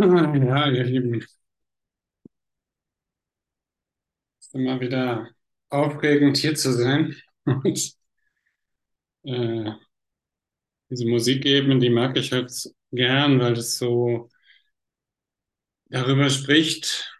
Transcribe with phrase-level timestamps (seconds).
[0.00, 1.38] Ja, ihr Lieben, es
[4.40, 5.28] ist immer wieder
[5.70, 7.14] aufregend hier zu sein.
[7.44, 7.94] Und
[9.24, 9.72] äh,
[10.90, 12.52] diese Musik eben, die mag ich halt
[12.92, 14.28] gern, weil es so
[15.90, 17.14] darüber spricht,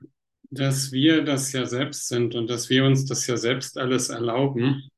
[0.51, 4.89] dass wir das ja selbst sind und dass wir uns das ja selbst alles erlauben.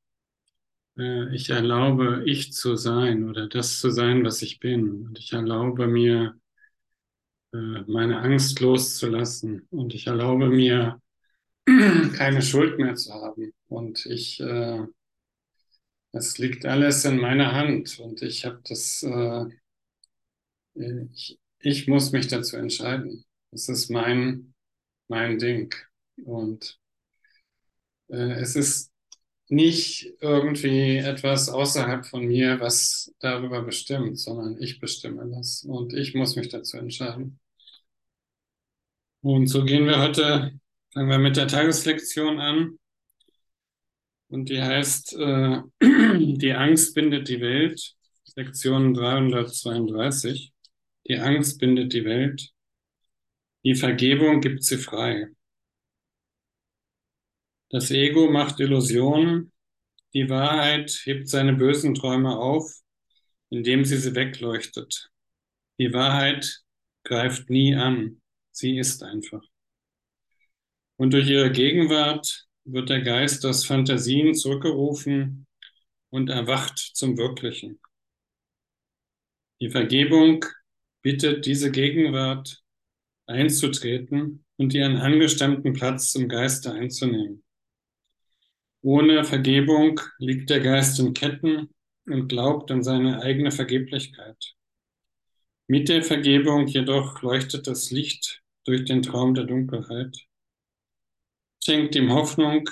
[0.98, 5.06] Äh, ich erlaube, ich zu sein oder das zu sein, was ich bin.
[5.06, 6.36] Und ich erlaube mir,
[7.52, 9.66] meine Angst loszulassen.
[9.70, 11.00] Und ich erlaube mir,
[12.16, 13.52] keine Schuld mehr zu haben.
[13.68, 14.86] Und ich, äh,
[16.12, 17.98] es liegt alles in meiner Hand.
[17.98, 19.46] Und ich habe das, äh,
[20.74, 23.24] ich, ich muss mich dazu entscheiden.
[23.50, 24.54] Das ist mein,
[25.08, 25.74] mein Ding.
[26.24, 26.78] Und
[28.08, 28.92] äh, es ist
[29.50, 35.64] nicht irgendwie etwas außerhalb von mir, was darüber bestimmt, sondern ich bestimme das.
[35.64, 37.40] Und ich muss mich dazu entscheiden.
[39.22, 40.52] Und so gehen wir heute,
[40.92, 42.78] fangen wir mit der Tageslektion an.
[44.28, 47.94] Und die heißt, äh, die Angst bindet die Welt.
[48.36, 50.52] Lektion 332.
[51.08, 52.50] Die Angst bindet die Welt.
[53.64, 55.26] Die Vergebung gibt sie frei.
[57.70, 59.52] Das Ego macht Illusionen.
[60.12, 62.68] Die Wahrheit hebt seine bösen Träume auf,
[63.48, 65.10] indem sie sie wegleuchtet.
[65.78, 66.62] Die Wahrheit
[67.04, 68.20] greift nie an.
[68.50, 69.42] Sie ist einfach.
[70.96, 75.46] Und durch ihre Gegenwart wird der Geist aus Fantasien zurückgerufen
[76.10, 77.80] und erwacht zum Wirklichen.
[79.60, 80.44] Die Vergebung
[81.02, 82.64] bittet diese Gegenwart
[83.26, 87.44] einzutreten und ihren angestammten Platz im Geiste einzunehmen.
[88.82, 91.68] Ohne Vergebung liegt der Geist in Ketten
[92.06, 94.54] und glaubt an seine eigene Vergeblichkeit.
[95.66, 100.16] Mit der Vergebung jedoch leuchtet das Licht durch den Traum der Dunkelheit,
[101.62, 102.68] schenkt ihm Hoffnung,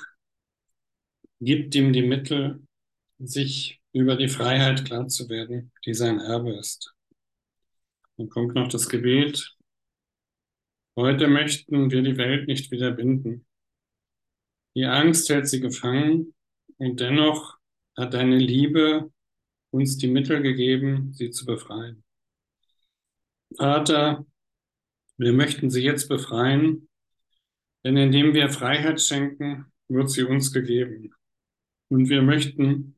[1.41, 2.67] gibt ihm die Mittel,
[3.19, 6.95] sich über die Freiheit klar zu werden, die sein Erbe ist.
[8.17, 9.57] Dann kommt noch das Gebet.
[10.97, 13.48] Heute möchten wir die Welt nicht wieder binden.
[14.79, 16.35] Die Angst hält sie gefangen
[16.77, 17.59] und dennoch
[17.97, 19.13] hat deine Liebe
[19.73, 22.05] uns die Mittel gegeben, sie zu befreien.
[23.57, 24.25] Vater,
[25.17, 26.89] wir möchten sie jetzt befreien,
[27.83, 31.13] denn indem wir Freiheit schenken, wird sie uns gegeben.
[31.89, 32.97] Und wir möchten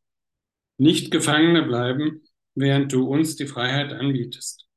[0.77, 2.21] nicht Gefangene bleiben,
[2.55, 4.70] während du uns die Freiheit anbietest.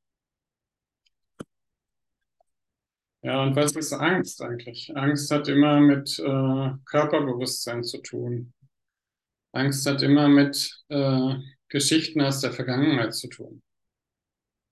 [3.23, 4.91] Ja, und was ist Angst eigentlich?
[4.95, 8.53] Angst hat immer mit äh, Körperbewusstsein zu tun.
[9.53, 11.35] Angst hat immer mit äh,
[11.69, 13.63] Geschichten aus der Vergangenheit zu tun.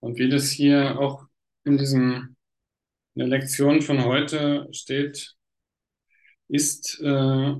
[0.00, 1.24] Und wie das hier auch
[1.64, 2.36] in diesem
[3.14, 5.34] in der Lektion von heute steht,
[6.48, 7.54] ist äh,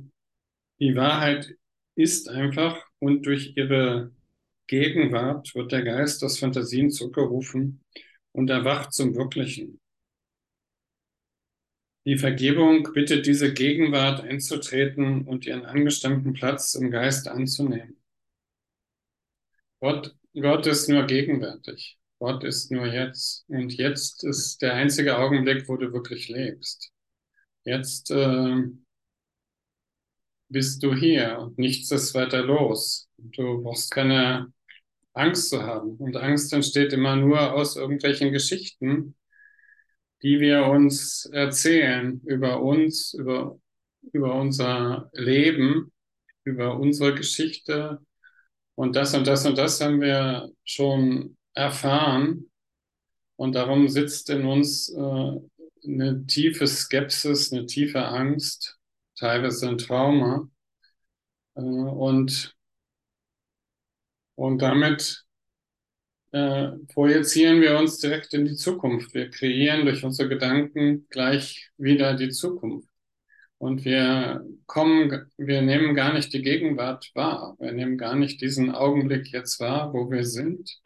[0.79, 1.55] die Wahrheit
[1.95, 4.13] ist einfach und durch ihre
[4.67, 7.83] Gegenwart wird der Geist aus Fantasien zurückgerufen
[8.33, 9.82] und erwacht zum Wirklichen.
[12.05, 17.97] Die Vergebung bittet diese Gegenwart einzutreten und ihren angestammten Platz im Geist anzunehmen.
[19.81, 21.99] Gott, Gott ist nur gegenwärtig.
[22.19, 23.45] Gott ist nur jetzt.
[23.49, 26.93] Und jetzt ist der einzige Augenblick, wo du wirklich lebst.
[27.65, 28.63] Jetzt äh,
[30.49, 33.09] bist du hier und nichts ist weiter los.
[33.17, 34.53] Du brauchst keine
[35.15, 35.97] Angst zu haben.
[35.97, 39.15] Und Angst entsteht immer nur aus irgendwelchen Geschichten,
[40.23, 43.59] die wir uns erzählen über uns, über,
[44.13, 45.93] über unser Leben,
[46.45, 48.01] über unsere Geschichte.
[48.75, 52.51] Und das und das und das haben wir schon erfahren.
[53.37, 55.41] Und darum sitzt in uns äh,
[55.85, 58.79] eine tiefe Skepsis, eine tiefe Angst,
[59.19, 60.49] teilweise ein Trauma.
[61.55, 62.57] Äh, und,
[64.37, 65.25] und damit
[66.33, 69.15] äh, projizieren wir uns direkt in die Zukunft.
[69.15, 72.89] Wir kreieren durch unsere Gedanken gleich wieder die Zukunft.
[73.59, 77.55] Und wir kommen, wir nehmen gar nicht die Gegenwart wahr.
[77.61, 80.81] Wir nehmen gar nicht diesen Augenblick jetzt wahr, wo wir sind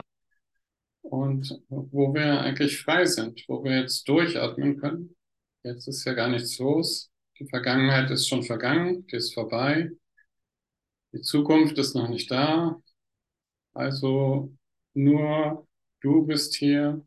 [1.01, 5.17] und wo wir eigentlich frei sind, wo wir jetzt durchatmen können.
[5.63, 7.11] Jetzt ist ja gar nichts los.
[7.39, 9.91] Die Vergangenheit ist schon vergangen, die ist vorbei.
[11.13, 12.83] Die Zukunft ist noch nicht da.
[13.73, 14.53] Also
[14.97, 15.67] nur
[16.01, 17.05] du bist hier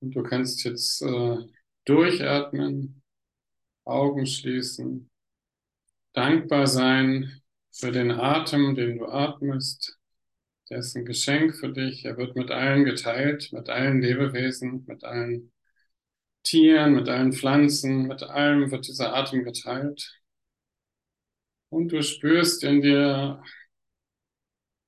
[0.00, 1.36] und du kannst jetzt äh,
[1.84, 3.02] durchatmen,
[3.84, 5.10] Augen schließen,
[6.12, 7.42] dankbar sein
[7.72, 9.98] für den Atem, den du atmest.
[10.70, 12.04] Der ist ein Geschenk für dich.
[12.04, 15.52] Er wird mit allen geteilt, mit allen Lebewesen, mit allen
[16.42, 20.20] Tieren, mit allen Pflanzen, mit allem wird dieser Atem geteilt.
[21.68, 23.42] Und du spürst in dir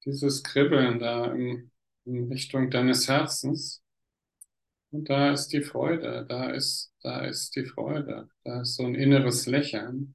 [0.04, 1.70] dieses Kribbeln da in,
[2.08, 3.82] in Richtung deines Herzens.
[4.90, 8.94] Und da ist die Freude, da ist, da ist die Freude, da ist so ein
[8.94, 10.14] inneres Lächeln.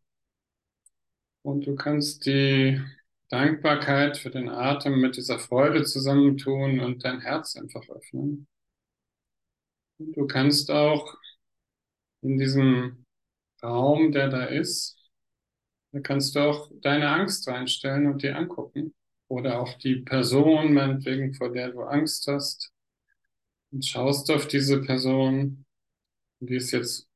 [1.44, 2.81] Und du kannst die
[3.30, 8.48] Dankbarkeit für den Atem mit dieser Freude zusammentun und dein Herz einfach öffnen.
[10.00, 11.16] Und du kannst auch
[12.22, 13.06] in diesem
[13.62, 14.98] Raum, der da ist,
[15.92, 18.95] da kannst du auch deine Angst reinstellen und die angucken.
[19.33, 22.71] Oder auch die Person, meinetwegen, vor der du Angst hast.
[23.71, 25.65] Und schaust auf diese Person.
[26.39, 27.09] Die ist jetzt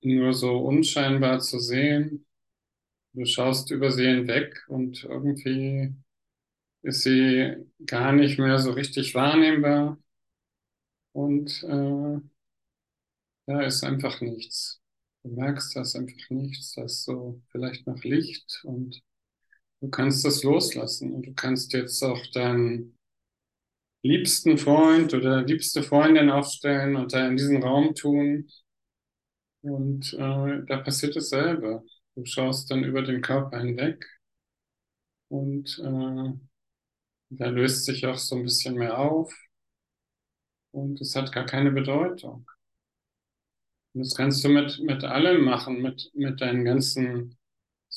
[0.00, 2.24] nur so unscheinbar zu sehen.
[3.12, 5.94] Du schaust über sie hinweg und irgendwie
[6.80, 9.98] ist sie gar nicht mehr so richtig wahrnehmbar.
[11.12, 12.20] Und äh,
[13.44, 14.80] da ist einfach nichts.
[15.22, 16.72] Du merkst, da ist einfach nichts.
[16.72, 19.02] Da ist so vielleicht noch Licht und
[19.80, 21.12] du kannst das loslassen.
[21.14, 22.96] Und du kannst jetzt auch deinen
[24.02, 28.48] liebsten Freund oder liebste Freundin aufstellen und da in diesen Raum tun.
[29.62, 31.82] Und äh, da passiert dasselbe.
[32.14, 34.06] Du schaust dann über den Körper hinweg
[35.28, 36.32] und äh,
[37.30, 39.32] da löst sich auch so ein bisschen mehr auf
[40.72, 42.46] und es hat gar keine Bedeutung.
[43.92, 47.36] Und das kannst du mit, mit allem machen, mit, mit deinen ganzen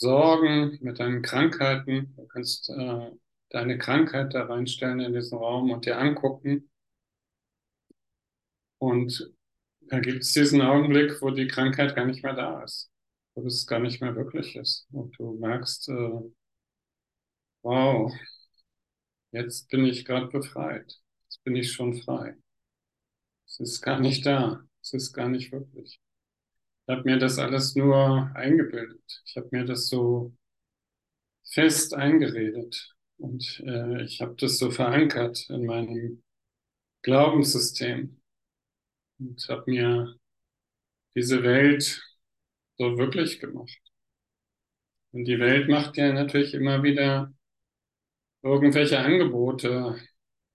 [0.04, 2.14] Sorgen, mit deinen Krankheiten.
[2.18, 3.12] Du kannst äh,
[3.50, 6.70] deine Krankheit da reinstellen in diesen Raum und dir angucken.
[8.80, 9.34] Und
[9.88, 12.92] da gibt es diesen Augenblick, wo die Krankheit gar nicht mehr da ist,
[13.34, 14.88] wo es gar nicht mehr wirklich ist.
[14.92, 16.20] Und du merkst, äh,
[17.64, 18.12] wow,
[19.32, 21.00] jetzt bin ich gerade befreit.
[21.24, 22.36] Jetzt bin ich schon frei.
[23.48, 24.66] Es ist gar nicht da.
[24.82, 26.03] Es ist gar nicht wirklich.
[26.88, 29.22] Ich habe mir das alles nur eingebildet.
[29.26, 30.34] Ich habe mir das so
[31.46, 36.24] fest eingeredet und äh, ich habe das so verankert in meinem
[37.04, 38.22] Glaubenssystem
[39.20, 40.16] und habe mir
[41.16, 42.02] diese Welt
[42.78, 43.80] so wirklich gemacht.
[45.14, 47.34] Und die Welt macht ja natürlich immer wieder
[48.44, 49.98] irgendwelche Angebote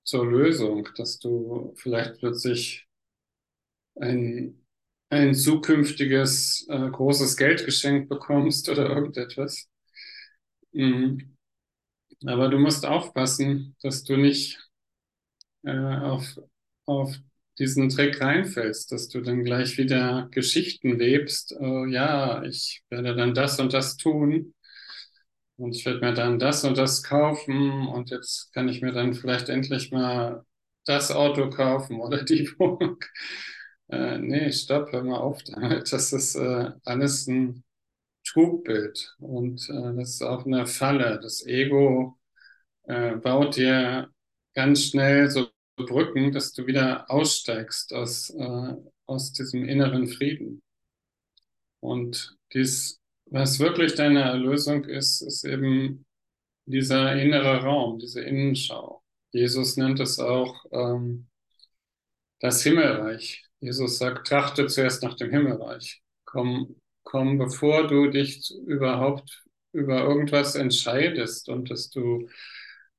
[0.05, 2.87] zur Lösung, dass du vielleicht plötzlich
[3.97, 4.58] ein,
[5.11, 9.69] ein zukünftiges äh, großes Geldgeschenk bekommst oder irgendetwas.
[10.73, 11.37] Mhm.
[12.27, 14.59] Aber du musst aufpassen, dass du nicht
[15.65, 16.39] äh, auf,
[16.87, 17.15] auf
[17.59, 21.55] diesen Trick reinfällst, dass du dann gleich wieder Geschichten lebst.
[21.59, 24.55] Oh, ja, ich werde dann das und das tun
[25.57, 29.15] und ich werde mir dann das und das kaufen und jetzt kann ich mir dann
[29.15, 30.45] vielleicht endlich mal
[30.87, 32.99] das Auto kaufen oder die Wohnung.
[33.91, 35.91] Äh, nee, stopp, hör mal auf damit.
[35.93, 37.65] Das ist äh, alles ein
[38.27, 41.21] Trugbild und äh, das ist auch eine Falle.
[41.23, 42.19] Das Ego
[42.85, 44.11] äh, baut dir
[44.55, 48.75] ganz schnell so Brücken, dass du wieder aussteigst aus, äh,
[49.07, 50.63] aus diesem inneren Frieden.
[51.81, 56.07] Und dies, was wirklich deine Erlösung ist, ist eben
[56.67, 59.03] dieser innere Raum, diese Innenschau.
[59.33, 61.29] Jesus nennt es auch ähm,
[62.41, 63.48] das Himmelreich.
[63.61, 66.03] Jesus sagt, trachte zuerst nach dem Himmelreich.
[66.25, 72.29] Komm, komm, bevor du dich überhaupt über irgendwas entscheidest und dass du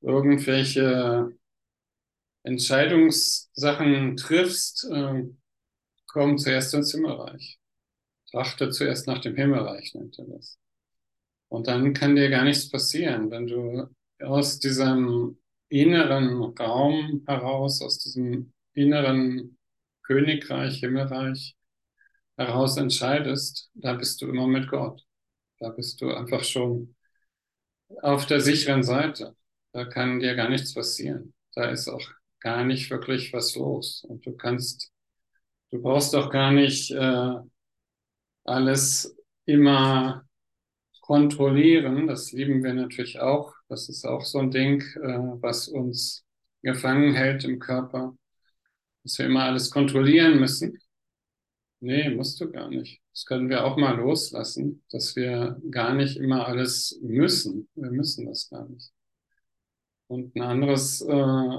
[0.01, 1.31] irgendwelche
[2.43, 5.23] Entscheidungssachen triffst, äh,
[6.07, 7.59] komm zuerst ins Himmelreich.
[8.31, 10.57] Trachte zuerst nach dem Himmelreich, nennt er das.
[11.47, 13.87] Und dann kann dir gar nichts passieren, wenn du
[14.19, 15.39] aus diesem
[15.69, 19.58] inneren Raum heraus, aus diesem inneren
[20.09, 21.55] Königreich, Himmelreich
[22.35, 25.05] heraus entscheidest, da bist du immer mit Gott.
[25.59, 26.95] Da bist du einfach schon
[28.01, 29.35] auf der sicheren Seite.
[29.71, 31.35] Da kann dir gar nichts passieren.
[31.53, 32.01] Da ist auch
[32.39, 34.03] gar nicht wirklich was los.
[34.03, 34.91] Und du kannst,
[35.69, 37.35] du brauchst auch gar nicht äh,
[38.45, 40.25] alles immer
[41.01, 42.07] kontrollieren.
[42.07, 43.53] Das lieben wir natürlich auch.
[43.67, 46.25] Das ist auch so ein Ding, äh, was uns
[46.63, 48.15] gefangen hält im Körper
[49.09, 50.77] dass wir immer alles kontrollieren müssen.
[51.79, 53.01] Nee, musst du gar nicht.
[53.11, 57.67] Das können wir auch mal loslassen, dass wir gar nicht immer alles müssen.
[57.73, 58.91] Wir müssen das gar nicht.
[60.07, 61.57] Und ein anderes, äh,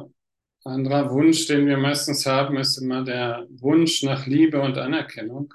[0.65, 5.53] anderer Wunsch, den wir meistens haben, ist immer der Wunsch nach Liebe und Anerkennung.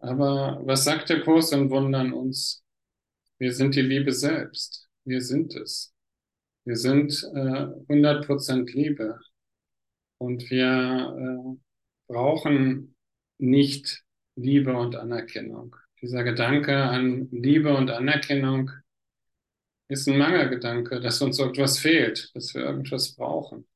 [0.00, 2.64] Aber was sagt der Kurs in Wundern uns?
[3.38, 4.88] Wir sind die Liebe selbst.
[5.04, 5.94] Wir sind es.
[6.64, 9.20] Wir sind äh, 100% Liebe.
[10.18, 12.96] Und wir äh, brauchen
[13.38, 14.04] nicht
[14.36, 15.76] Liebe und Anerkennung.
[16.00, 18.70] Dieser Gedanke an Liebe und Anerkennung
[19.88, 23.66] ist ein Mangelgedanke, dass uns irgendwas fehlt, dass wir irgendwas brauchen.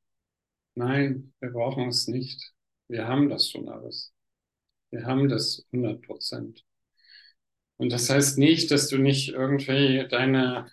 [0.74, 2.52] Nein, wir brauchen es nicht.
[2.88, 4.12] Wir haben das schon alles.
[4.90, 6.64] Wir haben das 100 Prozent.
[7.76, 10.70] Und das heißt nicht, dass du nicht irgendwie deine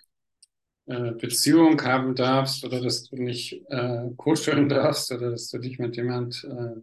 [0.88, 5.78] äh, Beziehung haben darfst oder dass du nicht äh, kuscheln darfst oder dass du dich
[5.80, 6.80] mit jemand, äh,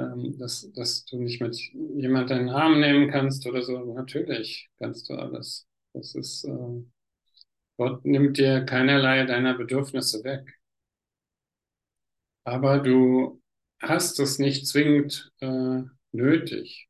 [0.00, 1.56] äh, dass, dass du nicht mit
[1.96, 3.94] jemand deinen Arm nehmen kannst oder so.
[3.94, 5.66] Natürlich kannst du alles.
[5.92, 6.84] Das ist, äh,
[7.78, 10.60] Gott nimmt dir keinerlei deiner Bedürfnisse weg.
[12.44, 13.40] Aber du
[13.80, 16.89] hast es nicht zwingend äh, nötig.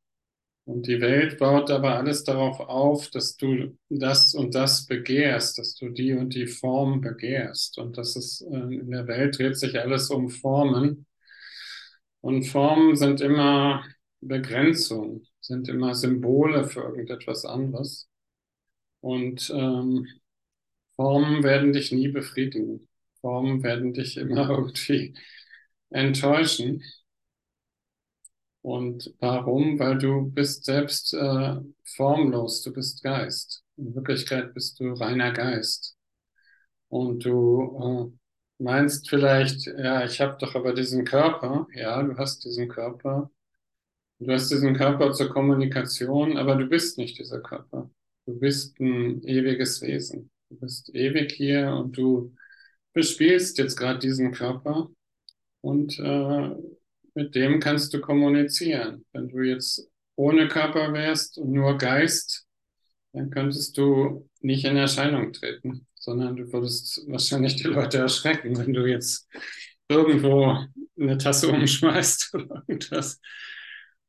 [0.71, 5.75] Und die Welt baut aber alles darauf auf, dass du das und das begehrst, dass
[5.75, 7.77] du die und die Form begehrst.
[7.77, 11.05] Und das ist, äh, in der Welt dreht sich alles um Formen.
[12.21, 13.83] Und Formen sind immer
[14.21, 18.07] Begrenzung, sind immer Symbole für irgendetwas anderes.
[19.01, 20.07] Und ähm,
[20.95, 22.87] Formen werden dich nie befriedigen.
[23.19, 25.15] Formen werden dich immer irgendwie
[25.89, 26.81] enttäuschen.
[28.61, 29.79] Und warum?
[29.79, 33.63] Weil du bist selbst äh, formlos, du bist Geist.
[33.77, 35.95] In Wirklichkeit bist du reiner Geist.
[36.89, 41.67] Und du äh, meinst vielleicht, ja, ich habe doch aber diesen Körper.
[41.73, 43.31] Ja, du hast diesen Körper.
[44.19, 47.89] Du hast diesen Körper zur Kommunikation, aber du bist nicht dieser Körper.
[48.27, 50.29] Du bist ein ewiges Wesen.
[50.49, 52.35] Du bist ewig hier und du
[52.93, 54.89] bespielst jetzt gerade diesen Körper
[55.61, 56.51] und äh,
[57.13, 59.05] mit dem kannst du kommunizieren.
[59.13, 62.45] Wenn du jetzt ohne Körper wärst und nur Geist,
[63.13, 68.73] dann könntest du nicht in Erscheinung treten, sondern du würdest wahrscheinlich die Leute erschrecken, wenn
[68.73, 69.29] du jetzt
[69.89, 70.65] irgendwo
[70.99, 73.19] eine Tasse umschmeißt oder irgendwas.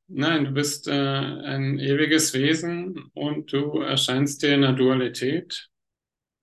[0.08, 5.68] Nein, du bist äh, ein ewiges Wesen und du erscheinst dir in der Dualität.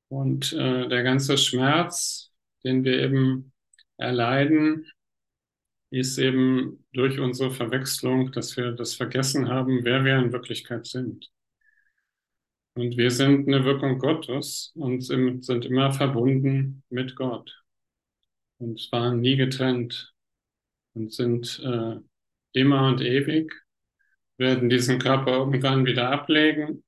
[0.07, 2.31] Und äh, der ganze Schmerz,
[2.63, 3.53] den wir eben
[3.97, 4.87] erleiden,
[5.91, 11.31] ist eben durch unsere Verwechslung, dass wir das vergessen haben, wer wir in Wirklichkeit sind.
[12.75, 17.63] Und wir sind eine Wirkung Gottes und sind immer verbunden mit Gott
[18.59, 20.13] und waren nie getrennt
[20.93, 21.95] und sind äh,
[22.53, 23.53] immer und ewig,
[24.37, 26.83] werden diesen Körper irgendwann wieder ablegen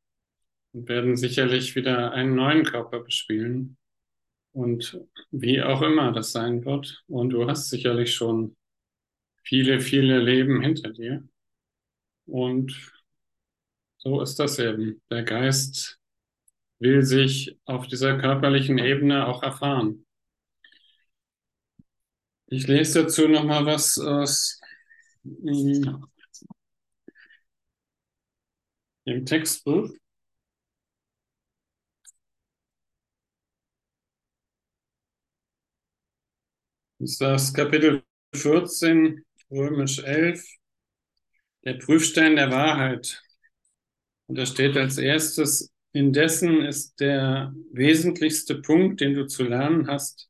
[0.74, 3.77] und werden sicherlich wieder einen neuen Körper bespielen.
[4.53, 5.00] Und
[5.31, 7.03] wie auch immer das sein wird.
[7.08, 8.55] Und du hast sicherlich schon
[9.51, 11.27] viele, viele Leben hinter dir.
[12.25, 12.72] Und
[13.98, 15.01] so ist das eben.
[15.12, 16.00] Der Geist
[16.79, 20.05] will sich auf dieser körperlichen Ebene auch erfahren.
[22.48, 24.58] Ich lese dazu noch mal was aus
[25.25, 26.05] hm,
[29.05, 29.89] dem Textbuch.
[37.00, 38.01] Das ist das Kapitel
[38.34, 40.46] 14 Römisch 11,
[41.65, 43.22] der Prüfstein der Wahrheit.
[44.27, 50.29] Und da steht als erstes, indessen ist der wesentlichste Punkt, den du zu lernen hast,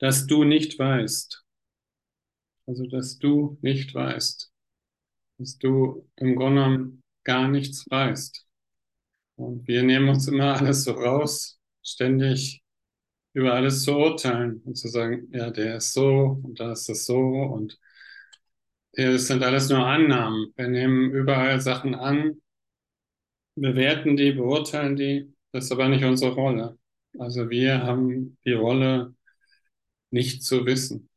[0.00, 1.44] dass du nicht weißt.
[2.66, 4.50] Also, dass du nicht weißt.
[5.38, 8.44] Dass du im Grunde genommen gar nichts weißt.
[9.36, 12.62] Und wir nehmen uns immer alles so raus, ständig
[13.32, 17.04] über alles zu urteilen und zu sagen, ja, der ist so und da ist das
[17.04, 17.78] so und
[18.96, 20.52] es sind alles nur Annahmen.
[20.56, 22.40] Wir nehmen überall Sachen an,
[23.56, 25.32] bewerten die, beurteilen die.
[25.52, 26.78] Das ist aber nicht unsere Rolle.
[27.18, 29.14] Also wir haben die Rolle,
[30.10, 31.08] nicht zu wissen.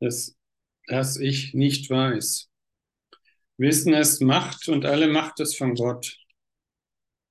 [0.00, 0.36] Dass,
[0.86, 2.50] dass ich nicht weiß.
[3.58, 6.16] Wissen ist Macht und alle Macht ist von Gott.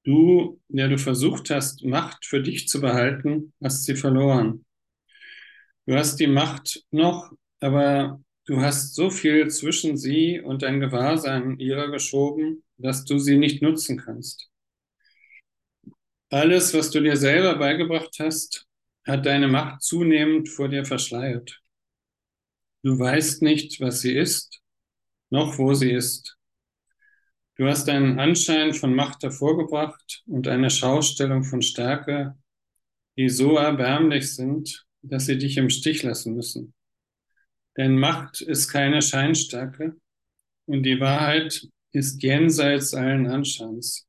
[0.04, 4.66] Du, der du versucht hast, Macht für dich zu behalten, hast sie verloren.
[5.86, 11.60] Du hast die Macht noch, aber Du hast so viel zwischen sie und dein Gewahrsein
[11.60, 14.50] ihrer geschoben, dass du sie nicht nutzen kannst.
[16.30, 18.68] Alles, was du dir selber beigebracht hast,
[19.04, 21.60] hat deine Macht zunehmend vor dir verschleiert.
[22.84, 24.62] Du weißt nicht, was sie ist,
[25.32, 26.38] noch wo sie ist.
[27.56, 32.38] Du hast einen Anschein von Macht hervorgebracht und eine Schaustellung von Stärke,
[33.18, 36.75] die so erbärmlich sind, dass sie dich im Stich lassen müssen.
[37.78, 39.96] Denn Macht ist keine Scheinstärke
[40.66, 44.08] und die Wahrheit ist jenseits allen Anscheins.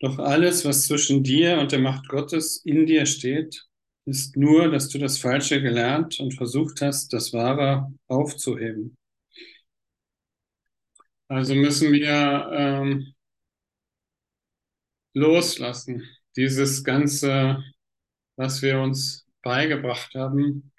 [0.00, 3.66] Doch alles, was zwischen dir und der Macht Gottes in dir steht,
[4.06, 8.96] ist nur, dass du das Falsche gelernt und versucht hast, das Wahre aufzuheben.
[11.28, 13.14] Also müssen wir ähm,
[15.14, 16.08] loslassen.
[16.36, 17.62] Dieses Ganze,
[18.36, 20.72] was wir uns beigebracht haben,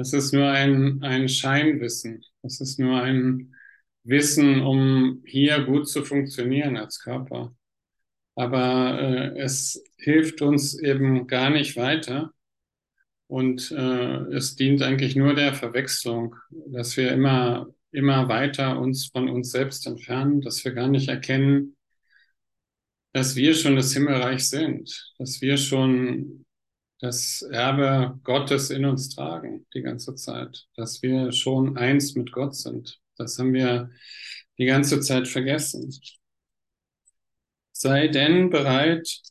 [0.00, 2.24] das ist nur ein, ein Scheinwissen.
[2.40, 3.54] Das ist nur ein
[4.02, 7.54] Wissen, um hier gut zu funktionieren als Körper.
[8.34, 12.32] Aber äh, es hilft uns eben gar nicht weiter.
[13.26, 16.34] Und äh, es dient eigentlich nur der Verwechslung,
[16.68, 21.76] dass wir immer, immer weiter uns von uns selbst entfernen, dass wir gar nicht erkennen,
[23.12, 26.46] dass wir schon das Himmelreich sind, dass wir schon
[27.00, 32.54] das Erbe Gottes in uns tragen die ganze Zeit, dass wir schon eins mit Gott
[32.54, 33.00] sind.
[33.16, 33.90] Das haben wir
[34.58, 35.98] die ganze Zeit vergessen.
[37.72, 39.22] Sei denn bereit,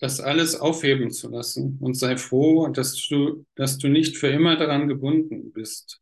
[0.00, 4.56] das alles aufheben zu lassen und sei froh, dass du, dass du nicht für immer
[4.56, 6.00] daran gebunden bist.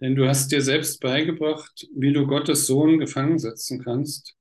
[0.00, 4.34] Denn du hast dir selbst beigebracht, wie du Gottes Sohn gefangen setzen kannst.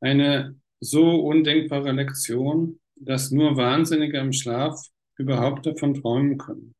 [0.00, 4.80] Eine so undenkbare Lektion, dass nur Wahnsinnige im Schlaf
[5.18, 6.74] überhaupt davon träumen können.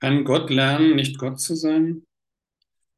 [0.00, 2.04] Kann Gott lernen, nicht Gott zu sein?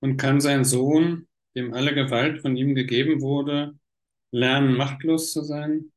[0.00, 3.78] Und kann sein Sohn, dem alle Gewalt von ihm gegeben wurde,
[4.30, 5.92] lernen, machtlos zu sein?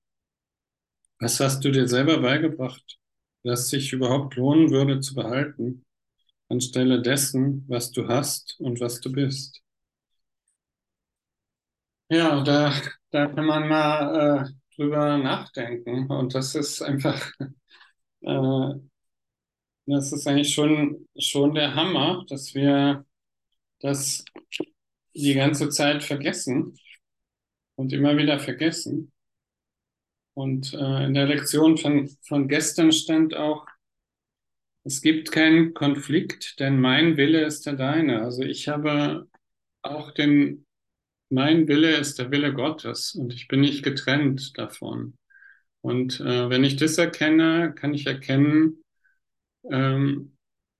[1.20, 2.98] Was hast du dir selber beigebracht,
[3.44, 5.86] das sich überhaupt lohnen würde zu behalten,
[6.48, 9.62] anstelle dessen, was du hast und was du bist?
[12.12, 12.74] Ja, da,
[13.12, 16.10] da kann man mal äh, drüber nachdenken.
[16.10, 17.32] Und das ist einfach,
[18.22, 18.80] äh,
[19.86, 23.06] das ist eigentlich schon, schon der Hammer, dass wir
[23.80, 24.24] das
[25.16, 26.78] die ganze Zeit vergessen
[27.76, 29.12] und immer wieder vergessen.
[30.34, 33.66] Und äh, in der Lektion von, von gestern stand auch,
[34.84, 38.22] es gibt keinen Konflikt, denn mein Wille ist der deine.
[38.22, 39.28] Also ich habe
[39.82, 40.66] auch den,
[41.30, 45.19] mein Wille ist der Wille Gottes und ich bin nicht getrennt davon.
[45.82, 48.84] Und äh, wenn ich das erkenne, kann ich erkennen,
[49.70, 50.36] ähm,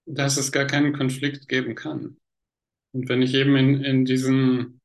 [0.06, 2.18] dass es gar keinen Konflikt geben kann.
[2.92, 4.82] Und wenn ich eben in, in diesen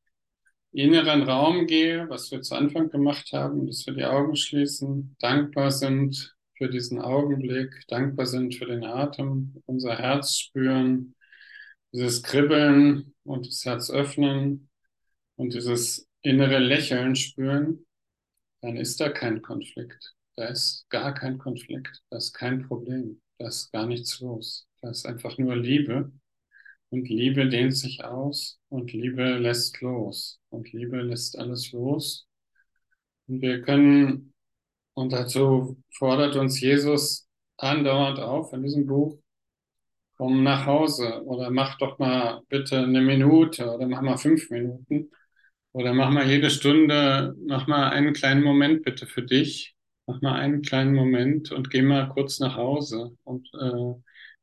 [0.73, 5.71] inneren Raum gehe, was wir zu Anfang gemacht haben, dass wir die Augen schließen, dankbar
[5.71, 11.15] sind für diesen Augenblick, dankbar sind für den Atem, unser Herz spüren,
[11.93, 14.69] dieses Kribbeln und das Herz öffnen
[15.37, 17.87] und dieses innere Lächeln spüren,
[18.65, 20.15] dann ist da kein Konflikt.
[20.37, 22.03] Da ist gar kein Konflikt.
[22.09, 23.21] Da ist kein Problem.
[23.37, 24.67] Da ist gar nichts los.
[24.81, 26.11] Da ist einfach nur Liebe.
[26.89, 30.41] Und Liebe dehnt sich aus und Liebe lässt los.
[30.49, 32.27] Und Liebe lässt alles los.
[33.27, 34.33] Und wir können,
[34.95, 39.19] und dazu fordert uns Jesus andauernd auf in diesem Buch,
[40.17, 45.11] komm nach Hause oder mach doch mal bitte eine Minute oder mach mal fünf Minuten
[45.75, 49.77] oder mach mal jede Stunde, mach mal einen kleinen Moment bitte für dich.
[50.07, 53.95] Mach mal einen kleinen Moment und geh mal kurz nach Hause und äh,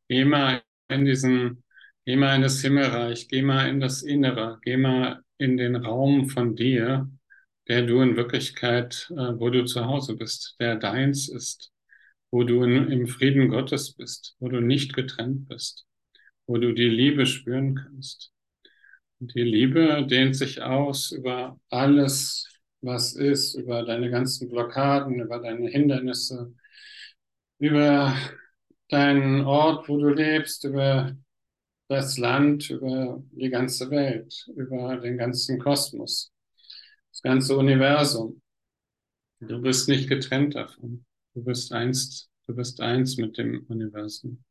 [0.09, 1.63] geh mal in diesen
[2.05, 6.29] Geh mal in das Himmelreich, geh mal in das Innere, geh mal in den Raum
[6.29, 7.09] von dir,
[7.67, 11.71] der du in Wirklichkeit, äh, wo du zu Hause bist, der deins ist,
[12.31, 15.85] wo du in, im Frieden Gottes bist, wo du nicht getrennt bist,
[16.47, 18.31] wo du die Liebe spüren kannst.
[19.23, 22.47] Die Liebe dehnt sich aus über alles,
[22.81, 26.51] was ist, über deine ganzen Blockaden, über deine Hindernisse,
[27.59, 28.15] über
[28.89, 31.15] deinen Ort, wo du lebst, über
[31.87, 36.33] das Land, über die ganze Welt, über den ganzen Kosmos,
[37.11, 38.41] das ganze Universum.
[39.39, 41.05] Du bist nicht getrennt davon.
[41.35, 44.43] Du bist eins, du bist eins mit dem Universum.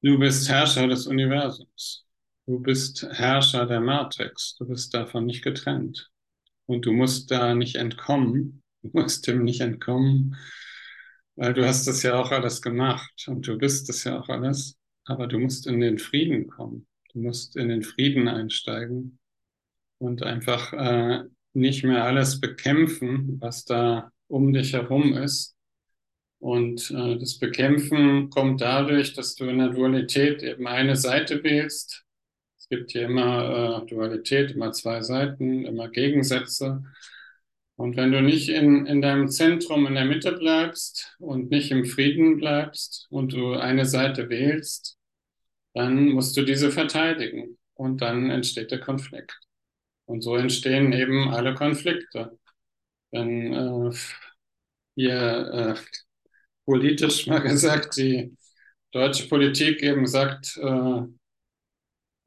[0.00, 2.06] Du bist Herrscher des Universums.
[2.46, 4.56] Du bist Herrscher der Matrix.
[4.58, 6.10] Du bist davon nicht getrennt.
[6.66, 8.62] Und du musst da nicht entkommen.
[8.82, 10.36] Du musst dem nicht entkommen,
[11.36, 14.76] weil du hast das ja auch alles gemacht und du bist es ja auch alles.
[15.04, 16.86] Aber du musst in den Frieden kommen.
[17.12, 19.18] Du musst in den Frieden einsteigen
[19.98, 25.54] und einfach äh, nicht mehr alles bekämpfen, was da um dich herum ist.
[26.40, 32.04] Und äh, das Bekämpfen kommt dadurch, dass du in der Dualität eben eine Seite wählst.
[32.72, 36.82] Gibt hier immer äh, Dualität, immer zwei Seiten, immer Gegensätze.
[37.76, 41.84] Und wenn du nicht in, in deinem Zentrum in der Mitte bleibst und nicht im
[41.84, 44.96] Frieden bleibst und du eine Seite wählst,
[45.74, 49.38] dann musst du diese verteidigen und dann entsteht der Konflikt.
[50.06, 52.38] Und so entstehen eben alle Konflikte.
[53.10, 53.94] Wenn äh,
[54.94, 56.00] hier äh,
[56.64, 58.34] politisch mal gesagt die
[58.92, 61.02] deutsche Politik eben sagt, äh,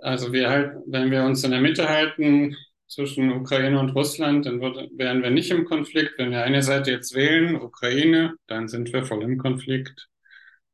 [0.05, 2.55] Also wir halt, wenn wir uns in der Mitte halten
[2.87, 6.13] zwischen Ukraine und Russland, dann wird, wären wir nicht im Konflikt.
[6.19, 10.07] Wenn wir eine Seite jetzt wählen, Ukraine, dann sind wir voll im Konflikt.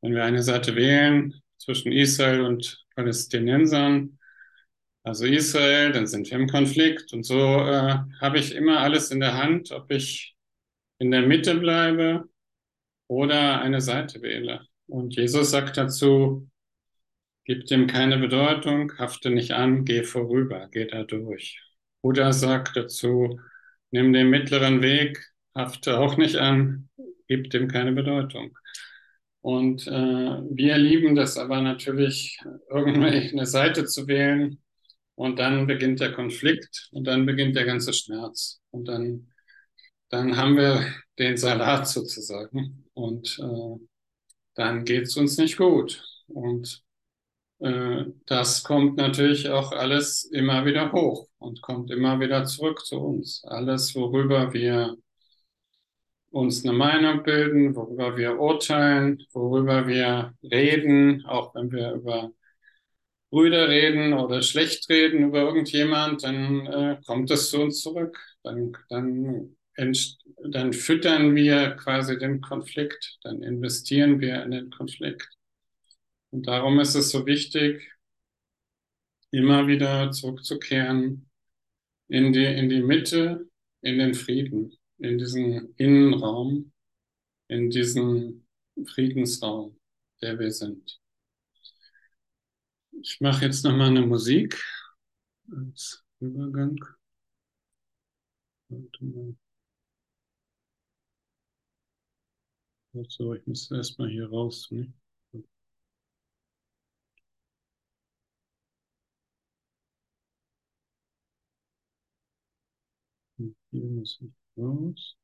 [0.02, 4.20] Wenn wir eine Seite wählen zwischen Israel und Palästinensern,
[5.04, 7.14] also Israel, dann sind wir im Konflikt.
[7.14, 10.36] Und so äh, habe ich immer alles in der Hand, ob ich
[11.00, 12.26] in der Mitte bleibe
[13.08, 14.68] oder eine Seite wähle.
[14.88, 16.51] Und Jesus sagt dazu,
[17.52, 21.60] gib dem keine Bedeutung, hafte nicht an, geh vorüber, geh da durch.
[22.02, 23.42] Buddha sagt dazu,
[23.92, 25.20] nimm den mittleren Weg,
[25.54, 26.88] hafte auch nicht an,
[27.28, 28.58] gib dem keine Bedeutung.
[29.42, 34.62] Und äh, wir lieben das aber natürlich, irgendwie eine Seite zu wählen.
[35.16, 38.62] Und dann beginnt der Konflikt und dann beginnt der ganze Schmerz.
[38.70, 39.28] Und dann,
[40.08, 40.86] dann haben wir
[41.20, 42.86] den Salat sozusagen.
[42.94, 43.86] Und äh,
[44.56, 46.02] dann geht's uns nicht gut.
[46.28, 46.86] Und
[48.26, 53.44] das kommt natürlich auch alles immer wieder hoch und kommt immer wieder zurück zu uns.
[53.46, 54.98] Alles, worüber wir
[56.32, 62.32] uns eine Meinung bilden, worüber wir urteilen, worüber wir reden, auch wenn wir über
[63.30, 68.18] Brüder reden oder schlecht reden über irgendjemand, dann äh, kommt es zu uns zurück.
[68.44, 69.56] Dann, dann,
[70.50, 75.30] dann füttern wir quasi den Konflikt, dann investieren wir in den Konflikt.
[76.32, 77.92] Und darum ist es so wichtig,
[79.32, 81.30] immer wieder zurückzukehren
[82.08, 83.48] in die, in die Mitte,
[83.82, 86.72] in den Frieden in diesen Innenraum,
[87.48, 88.48] in diesen
[88.86, 89.80] Friedensraum,
[90.22, 91.02] der wir sind.
[93.02, 94.64] Ich mache jetzt nochmal eine Musik
[95.52, 96.78] als Übergang.
[103.08, 104.70] So, ich muss erstmal hier raus.
[104.70, 104.94] Ne?
[113.72, 115.18] Hier muss ich raus.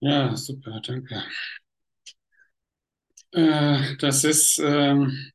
[0.00, 1.22] Ja, super, danke.
[3.32, 5.30] Äh, das ist ähm,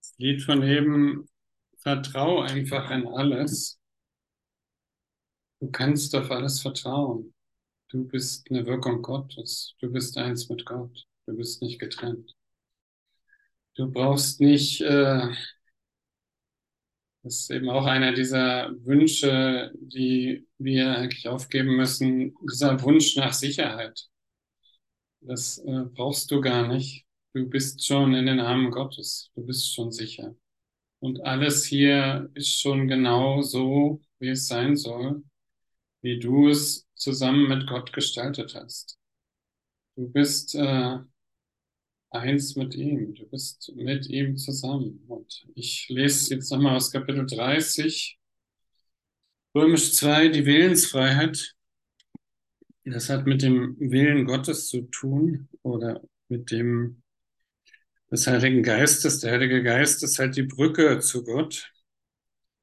[0.00, 1.26] das Lied von eben,
[1.78, 3.80] vertrau einfach in alles.
[5.64, 7.32] Du kannst auf alles vertrauen.
[7.88, 9.74] Du bist eine Wirkung Gottes.
[9.80, 11.06] Du bist eins mit Gott.
[11.24, 12.36] Du bist nicht getrennt.
[13.74, 15.26] Du brauchst nicht, äh,
[17.22, 23.32] das ist eben auch einer dieser Wünsche, die wir eigentlich aufgeben müssen, dieser Wunsch nach
[23.32, 24.06] Sicherheit.
[25.22, 27.06] Das äh, brauchst du gar nicht.
[27.32, 29.30] Du bist schon in den Armen Gottes.
[29.34, 30.36] Du bist schon sicher.
[31.00, 35.22] Und alles hier ist schon genau so, wie es sein soll,
[36.04, 38.98] wie du es zusammen mit Gott gestaltet hast.
[39.96, 40.98] Du bist äh,
[42.10, 45.02] eins mit ihm, du bist mit ihm zusammen.
[45.08, 48.18] Und ich lese jetzt nochmal aus Kapitel 30,
[49.54, 51.54] Römisch 2, die Willensfreiheit.
[52.84, 57.02] Das hat mit dem Willen Gottes zu tun oder mit dem
[58.10, 59.20] des Heiligen Geistes.
[59.20, 61.72] Der Heilige Geist ist halt die Brücke zu Gott.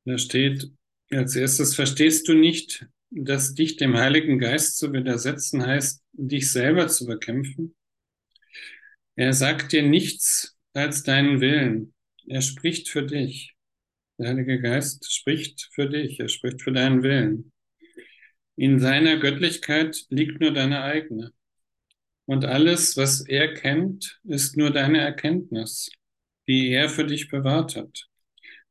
[0.06, 0.72] Da steht
[1.10, 6.88] als erstes, verstehst du nicht, dass dich dem Heiligen Geist zu widersetzen heißt, dich selber
[6.88, 7.76] zu bekämpfen.
[9.16, 11.94] Er sagt dir nichts als deinen Willen.
[12.28, 13.54] Er spricht für dich.
[14.18, 16.20] Der Heilige Geist spricht für dich.
[16.20, 17.52] Er spricht für deinen Willen.
[18.56, 21.34] In seiner Göttlichkeit liegt nur deine eigene.
[22.26, 25.92] Und alles, was er kennt, ist nur deine Erkenntnis,
[26.48, 28.08] die er für dich bewahrt hat,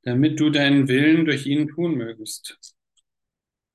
[0.03, 2.59] damit du deinen Willen durch ihn tun mögest.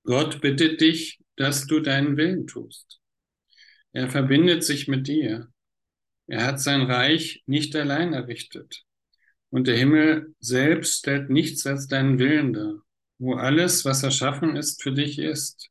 [0.06, 3.02] Gott bittet dich, dass du deinen Willen tust.
[3.92, 5.48] Er verbindet sich mit dir.
[6.28, 8.84] Er hat sein Reich nicht allein errichtet.
[9.50, 12.84] Und der Himmel selbst stellt nichts als deinen Willen dar,
[13.18, 15.70] wo alles, was erschaffen ist, für dich ist.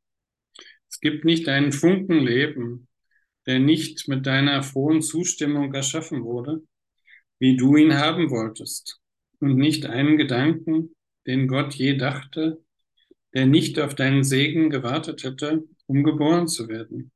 [0.88, 2.88] Es gibt nicht einen Funken Leben,
[3.46, 6.62] der nicht mit deiner frohen Zustimmung erschaffen wurde,
[7.38, 9.00] wie du ihn haben wolltest,
[9.38, 10.94] und nicht einen Gedanken,
[11.26, 12.63] den Gott je dachte,
[13.34, 17.12] der nicht auf deinen Segen gewartet hätte, um geboren zu werden.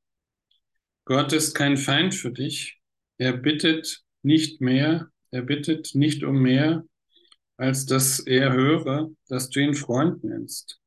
[1.04, 2.80] Gott ist kein Feind für dich.
[3.16, 6.84] Er bittet nicht mehr, er bittet nicht um mehr,
[7.56, 10.80] als dass er höre, dass du ihn Freund nennst.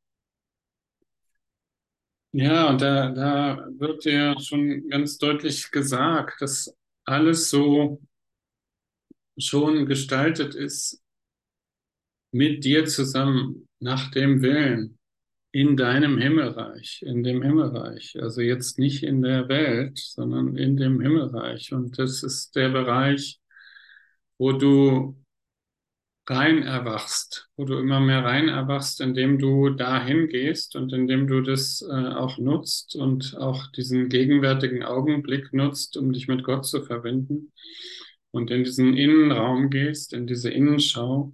[2.33, 8.01] Ja, und da, da wird dir schon ganz deutlich gesagt, dass alles so
[9.37, 11.01] schon gestaltet ist,
[12.31, 14.97] mit dir zusammen nach dem Willen
[15.51, 18.17] in deinem Himmelreich, in dem Himmelreich.
[18.21, 21.73] Also jetzt nicht in der Welt, sondern in dem Himmelreich.
[21.73, 23.39] Und das ist der Bereich,
[24.37, 25.21] wo du
[26.27, 31.41] rein erwachst, wo du immer mehr rein erwachst, indem du dahin gehst und indem du
[31.41, 36.83] das äh, auch nutzt und auch diesen gegenwärtigen Augenblick nutzt, um dich mit Gott zu
[36.83, 37.51] verbinden
[38.31, 41.33] und in diesen Innenraum gehst, in diese Innenschau.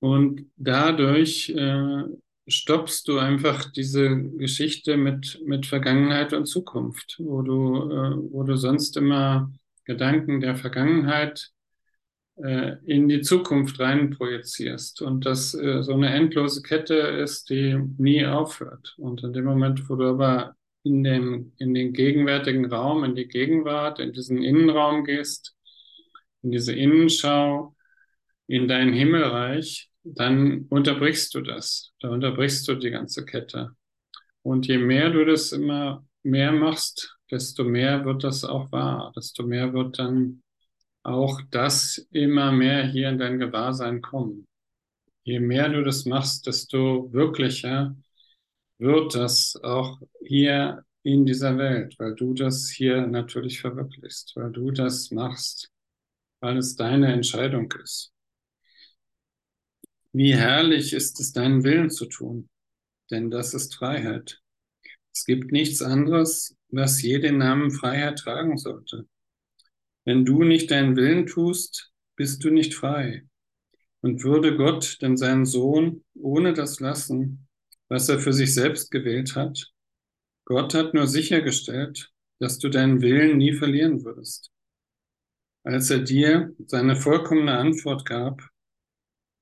[0.00, 2.04] Und dadurch äh,
[2.50, 8.56] stoppst du einfach diese Geschichte mit, mit Vergangenheit und Zukunft, wo du, äh, wo du
[8.56, 9.52] sonst immer
[9.84, 11.50] Gedanken der Vergangenheit
[12.36, 17.78] äh, in die Zukunft rein projizierst und das äh, so eine endlose Kette ist, die
[17.98, 18.94] nie aufhört.
[18.98, 23.28] Und in dem Moment, wo du aber in den, in den gegenwärtigen Raum, in die
[23.28, 25.54] Gegenwart, in diesen Innenraum gehst,
[26.42, 27.76] in diese Innenschau,
[28.46, 31.92] in dein Himmelreich, dann unterbrichst du das.
[32.00, 33.76] Da unterbrichst du die ganze Kette.
[34.42, 39.44] Und je mehr du das immer mehr machst, desto mehr wird das auch wahr, desto
[39.44, 40.42] mehr wird dann
[41.02, 44.46] auch das immer mehr hier in dein Gewahrsein kommen.
[45.22, 47.96] Je mehr du das machst, desto wirklicher
[48.78, 54.70] wird das auch hier in dieser Welt, weil du das hier natürlich verwirklichst, weil du
[54.70, 55.70] das machst,
[56.40, 58.12] weil es deine Entscheidung ist.
[60.12, 62.48] Wie herrlich ist es, deinen Willen zu tun,
[63.10, 64.40] denn das ist Freiheit.
[65.14, 69.06] Es gibt nichts anderes, was je den Namen Freiheit tragen sollte.
[70.04, 73.24] Wenn du nicht deinen Willen tust, bist du nicht frei.
[74.02, 77.46] Und würde Gott denn seinen Sohn ohne das lassen,
[77.88, 79.72] was er für sich selbst gewählt hat?
[80.44, 84.50] Gott hat nur sichergestellt, dass du deinen Willen nie verlieren würdest.
[85.62, 88.40] Als er dir seine vollkommene Antwort gab,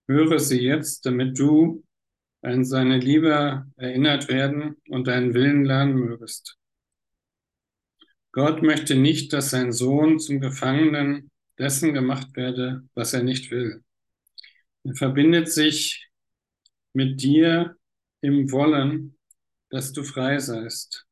[0.09, 1.85] höre sie jetzt, damit du
[2.42, 6.57] an seine Liebe erinnert werden und deinen Willen lernen mögest.
[8.33, 13.83] Gott möchte nicht, dass sein Sohn zum Gefangenen dessen gemacht werde, was er nicht will.
[14.85, 16.09] Er verbindet sich
[16.92, 17.77] mit dir
[18.21, 19.18] im Wollen,
[19.71, 21.07] dass du frei seist.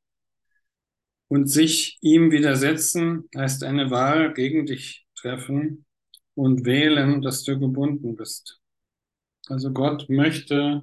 [1.29, 5.85] Und sich ihm widersetzen heißt eine Wahl gegen dich treffen
[6.35, 8.61] und wählen, dass du gebunden bist.
[9.49, 10.83] Also Gott möchte,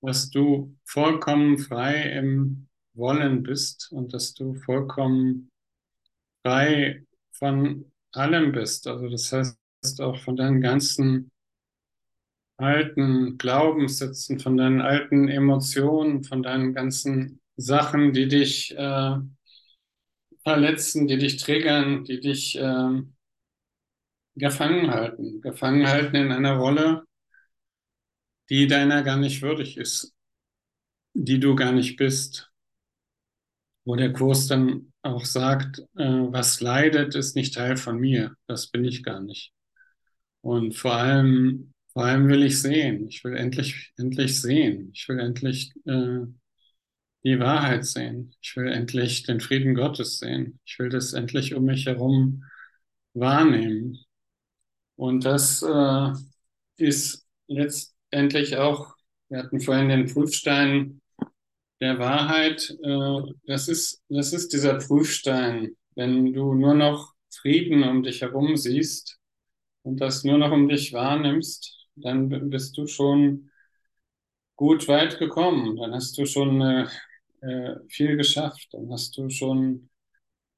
[0.00, 5.50] dass du vollkommen frei im wollen bist und dass du vollkommen
[6.44, 8.86] frei von allem bist.
[8.86, 11.30] Also das heißt auch von deinen ganzen
[12.56, 19.16] alten Glaubenssätzen, von deinen alten Emotionen, von deinen ganzen Sachen, die dich äh,
[20.42, 23.02] verletzen, die dich triggern, die dich äh,
[24.34, 25.40] gefangen halten.
[25.40, 27.07] Gefangen halten in einer Rolle,
[28.50, 30.14] die deiner gar nicht würdig ist,
[31.14, 32.48] die du gar nicht bist
[33.88, 38.34] wo der Kurs dann auch sagt, äh, was leidet, ist nicht Teil von mir.
[38.46, 39.54] Das bin ich gar nicht.
[40.42, 43.08] Und vor allem, vor allem will ich sehen.
[43.08, 44.90] Ich will endlich, endlich sehen.
[44.92, 46.20] Ich will endlich äh,
[47.24, 48.34] die Wahrheit sehen.
[48.42, 50.60] Ich will endlich den Frieden Gottes sehen.
[50.66, 52.44] Ich will das endlich um mich herum
[53.14, 54.00] wahrnehmen.
[54.96, 56.12] Und das äh,
[56.76, 57.26] ist
[58.10, 58.94] letztendlich auch,
[59.28, 61.00] wir hatten vorhin den Prüfstein
[61.80, 65.76] der Wahrheit, äh, das ist, das ist dieser Prüfstein.
[65.94, 69.18] Wenn du nur noch Frieden um dich herum siehst
[69.82, 73.50] und das nur noch um dich wahrnimmst, dann bist du schon
[74.56, 75.76] gut weit gekommen.
[75.76, 76.88] Dann hast du schon äh,
[77.42, 78.68] äh, viel geschafft.
[78.72, 79.90] Dann hast du schon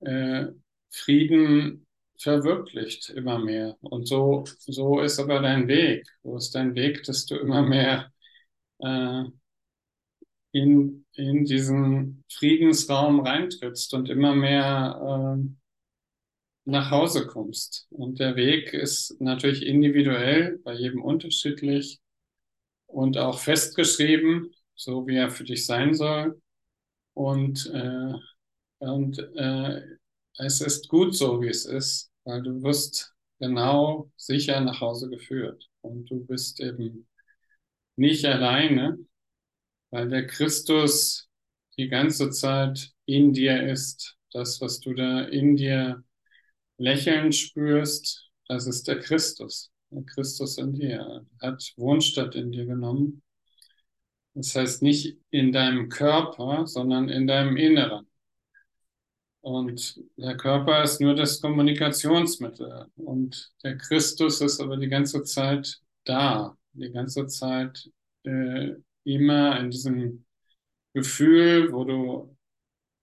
[0.00, 0.46] äh,
[0.90, 1.86] Frieden
[2.20, 3.76] verwirklicht immer mehr.
[3.80, 6.06] Und so, so ist aber dein Weg.
[6.22, 8.12] So ist dein Weg, dass du immer mehr
[8.80, 9.24] äh,
[10.52, 15.48] in, in diesen Friedensraum reintrittst und immer mehr äh,
[16.64, 17.86] nach Hause kommst.
[17.90, 22.00] Und der Weg ist natürlich individuell, bei jedem unterschiedlich
[22.86, 26.40] und auch festgeschrieben, so wie er für dich sein soll.
[27.14, 28.14] Und, äh,
[28.78, 29.82] und äh,
[30.38, 35.68] es ist gut so, wie es ist, weil du wirst genau sicher nach Hause geführt.
[35.80, 37.08] Und du bist eben
[37.96, 38.98] nicht alleine,
[39.90, 41.28] weil der Christus
[41.76, 44.16] die ganze Zeit in dir ist.
[44.32, 46.04] Das, was du da in dir
[46.78, 49.70] lächeln spürst, das ist der Christus.
[49.90, 53.22] Der Christus in dir hat Wohnstatt in dir genommen.
[54.34, 58.09] Das heißt nicht in deinem Körper, sondern in deinem Inneren.
[59.42, 62.86] Und der Körper ist nur das Kommunikationsmittel.
[62.96, 66.56] Und der Christus ist aber die ganze Zeit da.
[66.72, 67.90] die ganze Zeit
[68.24, 68.74] äh,
[69.04, 70.24] immer in diesem
[70.94, 72.36] Gefühl, wo du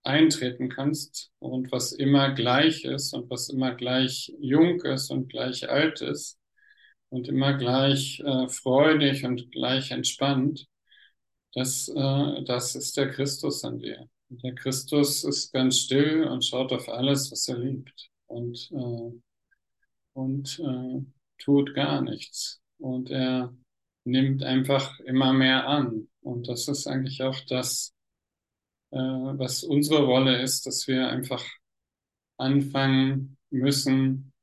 [0.04, 5.70] eintreten kannst und was immer gleich ist und was immer gleich jung ist und gleich
[5.70, 6.40] alt ist
[7.10, 10.68] und immer gleich äh, freudig und gleich entspannt,
[11.54, 14.10] das, äh, das ist der Christus an dir.
[14.30, 19.12] Der Christus ist ganz still und schaut auf alles, was er liebt und, äh,
[20.14, 21.06] und äh,
[21.38, 22.62] tut gar nichts.
[22.78, 23.56] Und er
[24.04, 26.10] nimmt einfach immer mehr an.
[26.22, 27.94] Und das ist eigentlich auch das,
[28.92, 31.46] äh, was unsere Rolle ist, dass wir einfach
[32.38, 34.34] anfangen müssen,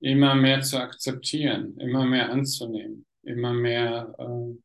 [0.00, 4.56] immer mehr zu akzeptieren, immer mehr anzunehmen, immer mehr äh,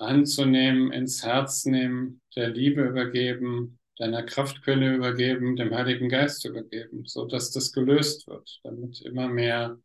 [0.00, 7.26] anzunehmen, ins Herz nehmen, der Liebe übergeben, deiner Kraftquelle übergeben, dem Heiligen Geist übergeben, so
[7.26, 9.78] dass das gelöst wird, damit immer mehr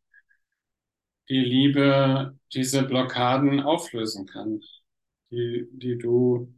[1.30, 4.62] die Liebe diese Blockaden auflösen kann,
[5.32, 6.54] die, die du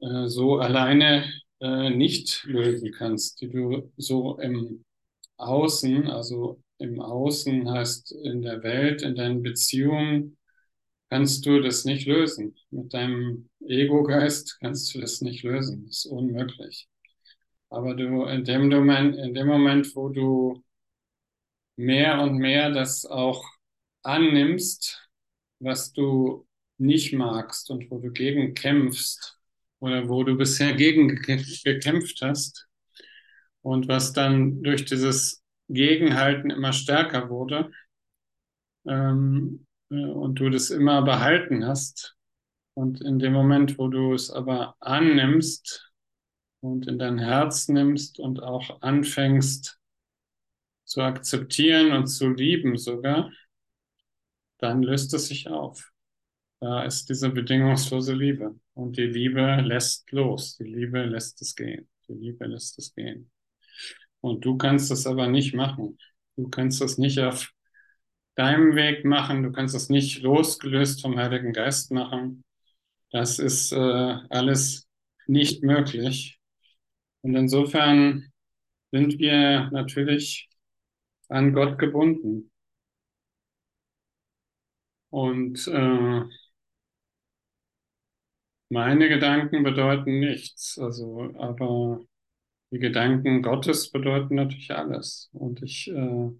[0.00, 1.24] äh, so alleine
[1.60, 4.84] äh, nicht lösen kannst, die du so im
[5.36, 10.37] Außen, also im Außen heißt in der Welt, in deinen Beziehungen,
[11.10, 12.56] kannst du das nicht lösen.
[12.70, 15.86] Mit deinem Ego-Geist kannst du das nicht lösen.
[15.86, 16.88] Das ist unmöglich.
[17.70, 20.62] Aber du, in dem Moment, in dem Moment, wo du
[21.76, 23.44] mehr und mehr das auch
[24.02, 25.08] annimmst,
[25.60, 26.46] was du
[26.78, 29.38] nicht magst und wo du gegen kämpfst
[29.80, 31.08] oder wo du bisher gegen
[31.64, 32.68] gekämpft hast
[33.62, 37.70] und was dann durch dieses Gegenhalten immer stärker wurde
[38.86, 42.16] ähm, äh, und du das immer behalten hast
[42.74, 45.92] und in dem Moment, wo du es aber annimmst
[46.60, 49.80] und in dein Herz nimmst und auch anfängst
[50.84, 53.30] zu akzeptieren und zu lieben sogar,
[54.58, 55.90] dann löst es sich auf.
[56.60, 58.58] Da ist diese bedingungslose Liebe.
[58.74, 60.56] Und die Liebe lässt los.
[60.56, 61.88] Die Liebe lässt es gehen.
[62.08, 63.30] Die Liebe lässt es gehen.
[64.20, 65.98] Und du kannst es aber nicht machen.
[66.36, 67.52] Du kannst es nicht auf
[68.38, 69.42] deinem Weg machen.
[69.42, 72.44] Du kannst es nicht losgelöst vom Heiligen Geist machen.
[73.10, 73.76] Das ist äh,
[74.30, 74.88] alles
[75.26, 76.38] nicht möglich.
[77.22, 78.32] Und insofern
[78.92, 80.48] sind wir natürlich
[81.28, 82.50] an Gott gebunden.
[85.10, 86.22] Und äh,
[88.68, 90.78] meine Gedanken bedeuten nichts.
[90.78, 92.04] Also, aber
[92.70, 95.28] die Gedanken Gottes bedeuten natürlich alles.
[95.32, 96.30] Und ich äh,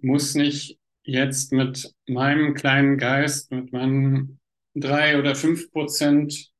[0.00, 4.40] muss nicht jetzt mit meinem kleinen Geist, mit meinen
[4.74, 6.50] drei oder fünf Prozent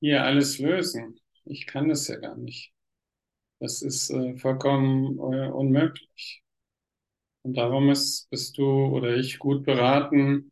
[0.00, 1.20] hier alles lösen.
[1.44, 2.72] Ich kann das ja gar nicht.
[3.60, 6.42] Das ist äh, vollkommen äh, unmöglich.
[7.42, 10.50] Und darum ist, bist du oder ich gut beraten,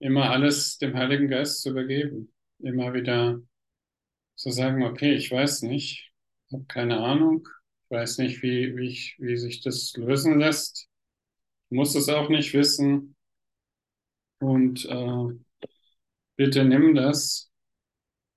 [0.00, 2.32] immer alles dem Heiligen Geist zu übergeben.
[2.60, 3.40] Immer wieder
[4.36, 6.12] zu sagen, okay, ich weiß nicht,
[6.52, 7.48] habe keine Ahnung,
[7.90, 10.87] weiß nicht, wie, wie, ich, wie sich das lösen lässt,
[11.70, 13.16] ich muss es auch nicht wissen.
[14.40, 15.38] Und äh,
[16.36, 17.50] bitte nimm das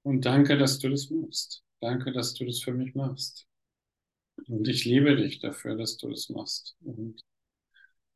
[0.03, 1.63] und danke, dass du das machst.
[1.79, 3.45] Danke, dass du das für mich machst.
[4.47, 6.75] Und ich liebe dich dafür, dass du das machst.
[6.81, 7.23] Und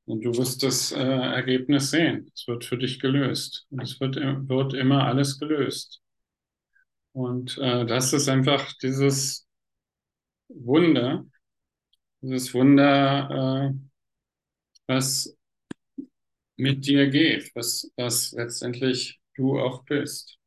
[0.05, 2.31] und du wirst das äh, Ergebnis sehen.
[2.35, 3.65] Es wird für dich gelöst.
[3.71, 6.01] Und es wird, wird immer alles gelöst.
[7.13, 9.47] Und äh, das ist einfach dieses
[10.47, 11.25] Wunder,
[12.21, 13.73] dieses Wunder, äh,
[14.87, 15.35] was
[16.57, 20.37] mit dir geht, was, was letztendlich du auch bist.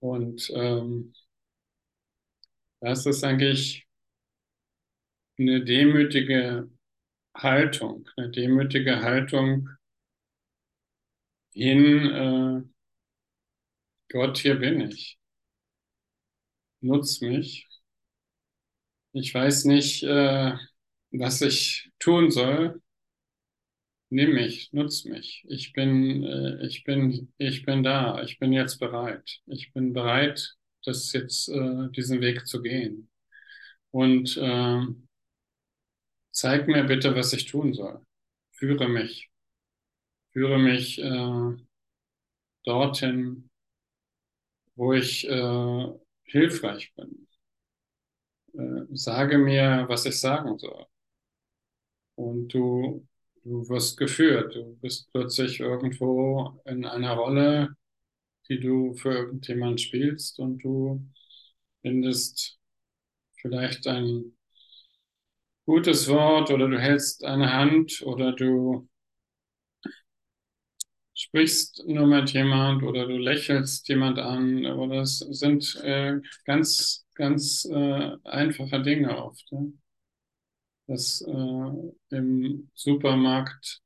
[0.00, 1.14] Und ähm,
[2.80, 3.86] das ist eigentlich
[5.38, 6.70] eine demütige
[7.36, 9.68] Haltung, eine demütige Haltung
[11.54, 12.62] hin, äh,
[14.12, 15.18] Gott, hier bin ich.
[16.82, 17.66] Nutz mich.
[19.12, 20.54] Ich weiß nicht, äh,
[21.10, 22.80] was ich tun soll.
[24.10, 25.44] Nimm mich, nutz mich.
[25.48, 28.22] Ich bin, äh, ich bin, ich bin da.
[28.22, 29.40] Ich bin jetzt bereit.
[29.46, 30.54] Ich bin bereit,
[30.84, 33.08] das jetzt, äh, diesen Weg zu gehen.
[33.92, 34.82] Und äh,
[36.30, 38.04] Zeig mir bitte, was ich tun soll.
[38.50, 39.30] Führe mich.
[40.32, 41.56] Führe mich äh,
[42.64, 43.48] dorthin,
[44.76, 45.88] wo ich äh,
[46.24, 47.26] hilfreich bin.
[48.54, 50.86] Äh, sage mir, was ich sagen soll.
[52.14, 53.06] Und du,
[53.44, 54.54] du wirst geführt.
[54.54, 57.76] Du bist plötzlich irgendwo in einer Rolle,
[58.48, 61.06] die du für irgendjemand spielst und du
[61.82, 62.58] findest
[63.40, 64.36] vielleicht ein
[65.66, 68.88] gutes Wort oder du hältst eine Hand oder du
[71.22, 77.64] sprichst nur mit jemand oder du lächelst jemand an oder es sind äh, ganz, ganz
[77.64, 79.44] äh, einfache Dinge oft.
[79.50, 79.60] Ja?
[80.88, 83.80] Dass äh, im Supermarkt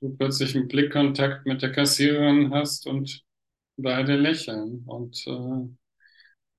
[0.00, 3.22] du plötzlich einen Blickkontakt mit der Kassiererin hast und
[3.76, 5.68] beide lächeln und äh,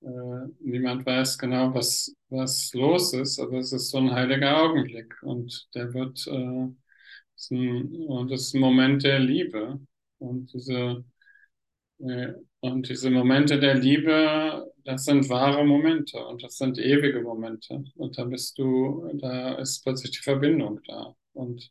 [0.06, 5.14] äh, niemand weiß genau, was, was los ist, aber es ist so ein heiliger Augenblick
[5.22, 6.68] und der wird, äh,
[7.50, 9.80] und das ist ein Moment der Liebe
[10.20, 11.04] und diese,
[12.00, 17.84] äh, und diese Momente der Liebe, das sind wahre Momente und das sind ewige Momente.
[17.96, 21.14] Und da bist du, da ist plötzlich die Verbindung da.
[21.32, 21.70] Und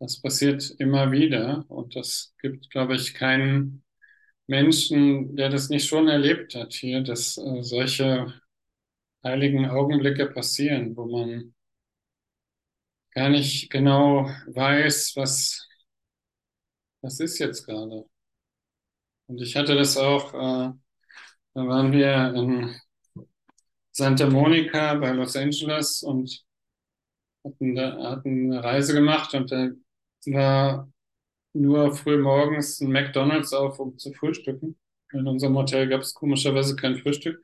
[0.00, 1.64] das passiert immer wieder.
[1.68, 3.84] Und das gibt, glaube ich, keinen
[4.46, 8.34] Menschen, der das nicht schon erlebt hat hier, dass äh, solche
[9.24, 11.54] heiligen Augenblicke passieren, wo man
[13.12, 15.68] gar nicht genau weiß, was,
[17.04, 18.06] was ist jetzt gerade.
[19.26, 20.72] Und ich hatte das auch, äh,
[21.54, 22.74] da waren wir in
[23.92, 26.44] Santa Monica bei Los Angeles und
[27.44, 29.68] hatten, da, hatten eine Reise gemacht und da
[30.26, 30.90] war
[31.52, 34.78] nur früh morgens ein McDonald's auf, um zu frühstücken.
[35.12, 37.40] In unserem Hotel gab es komischerweise kein Frühstück.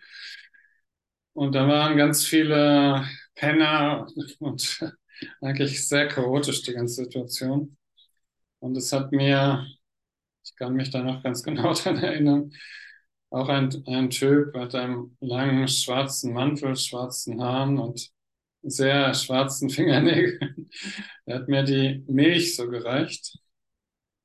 [1.35, 4.07] Und da waren ganz viele Penner
[4.39, 4.81] und
[5.43, 7.77] eigentlich sehr chaotisch die ganze Situation.
[8.61, 9.67] Und es hat mir,
[10.45, 12.53] ich kann mich da noch ganz genau daran erinnern,
[13.31, 18.11] auch ein, ein Typ mit einem langen schwarzen Mantel, schwarzen Haaren und
[18.63, 20.71] sehr schwarzen Fingernägeln.
[21.27, 23.39] Der hat mir die Milch so gereicht.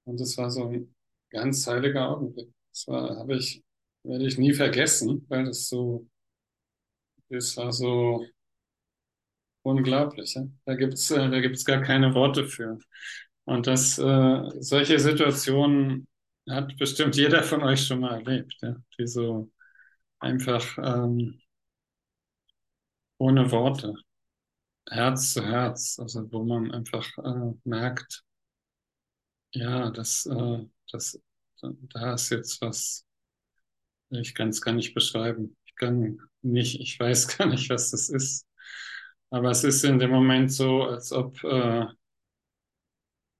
[0.06, 0.96] Und das war so ein
[1.30, 2.50] ganz heiliger Augenblick.
[2.72, 3.64] Das war, habe ich,
[4.04, 6.08] werde ich nie vergessen, weil das so,
[7.30, 8.26] das war so
[9.64, 10.36] unglaublich.
[10.36, 10.48] Ja?
[10.66, 12.80] Da gibt's, äh, da gibt's gar keine Worte für.
[13.46, 16.08] Und das, äh, solche Situationen
[16.50, 18.76] hat bestimmt jeder von euch schon mal erlebt, ja?
[18.98, 19.52] die so
[20.20, 21.40] einfach ähm,
[23.18, 23.94] ohne Worte,
[24.90, 28.24] Herz zu Herz, also wo man einfach äh, merkt,
[29.54, 31.20] ja, das, äh, das,
[31.62, 33.06] da ist jetzt was,
[34.10, 35.56] ich kann es gar nicht beschreiben.
[35.66, 38.48] Ich kann nicht, ich weiß gar nicht, was das ist.
[39.30, 41.86] Aber es ist in dem Moment so, als ob äh,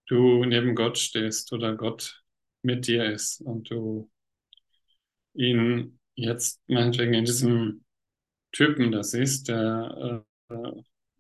[0.08, 2.24] du neben Gott stehst oder Gott
[2.62, 4.10] mit dir ist und du
[5.34, 7.84] ihn jetzt meinetwegen in diesem
[8.52, 10.72] Typen da siehst, der äh,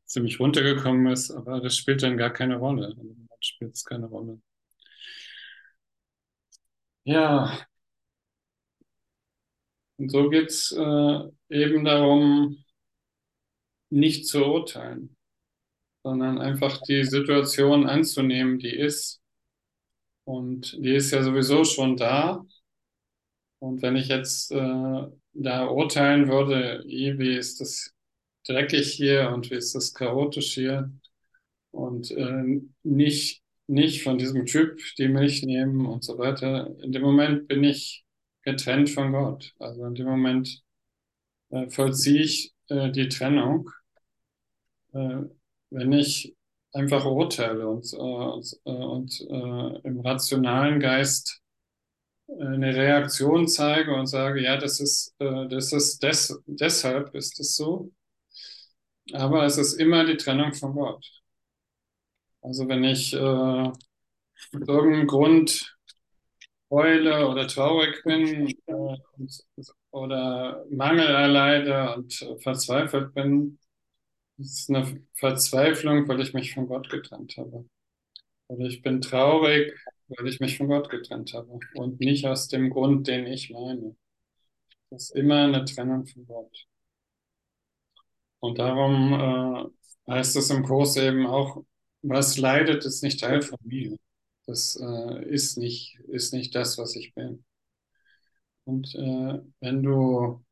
[0.05, 2.95] ziemlich runtergekommen ist, aber das spielt dann gar keine Rolle.
[3.41, 4.41] Spielt es keine Rolle.
[7.03, 7.67] Ja,
[9.97, 11.19] und so geht es äh,
[11.49, 12.63] eben darum,
[13.89, 15.15] nicht zu urteilen,
[16.05, 19.19] sondern einfach die Situation anzunehmen, die ist.
[20.23, 22.45] Und die ist ja sowieso schon da.
[23.57, 25.03] Und wenn ich jetzt äh,
[25.33, 27.91] da urteilen würde, wie ist das
[28.47, 30.91] dreckig hier und wie ist das chaotisch hier
[31.71, 36.69] und äh, nicht nicht von diesem Typ die Milch nehmen und so weiter.
[36.83, 38.05] In dem Moment bin ich
[38.43, 39.55] getrennt von Gott.
[39.57, 40.61] Also in dem Moment
[41.49, 43.71] äh, vollziehe ich äh, die Trennung,
[44.93, 45.23] äh,
[45.75, 46.35] wenn ich
[46.73, 51.41] einfach urteile und, äh, und, äh, und äh, im rationalen Geist
[52.39, 57.91] eine Reaktion zeige und sage, ja, das ist, das ist des, deshalb ist es so.
[59.13, 61.05] Aber es ist immer die Trennung von Gott.
[62.41, 63.77] Also wenn ich äh, aus
[64.51, 65.75] irgendeinem Grund
[66.69, 68.73] heule oder traurig bin äh,
[69.17, 69.45] und,
[69.91, 73.59] oder Mangel erleide und verzweifelt bin,
[74.37, 77.65] das ist eine Verzweiflung, weil ich mich von Gott getrennt habe.
[78.47, 79.73] Oder ich bin traurig,
[80.09, 83.95] weil ich mich von Gott getrennt habe und nicht aus dem Grund, den ich meine.
[84.89, 86.67] Das ist immer eine Trennung von Gott.
[88.39, 89.71] Und darum
[90.07, 91.63] äh, heißt es im Kurs eben auch,
[92.01, 93.97] was leidet, ist nicht Teil von mir.
[94.45, 97.43] Das äh, ist, nicht, ist nicht das, was ich bin.
[98.65, 100.44] Und äh, wenn du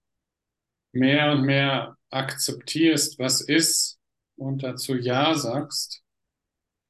[0.94, 4.00] mehr und mehr akzeptierst, was ist
[4.38, 6.04] und dazu Ja sagst,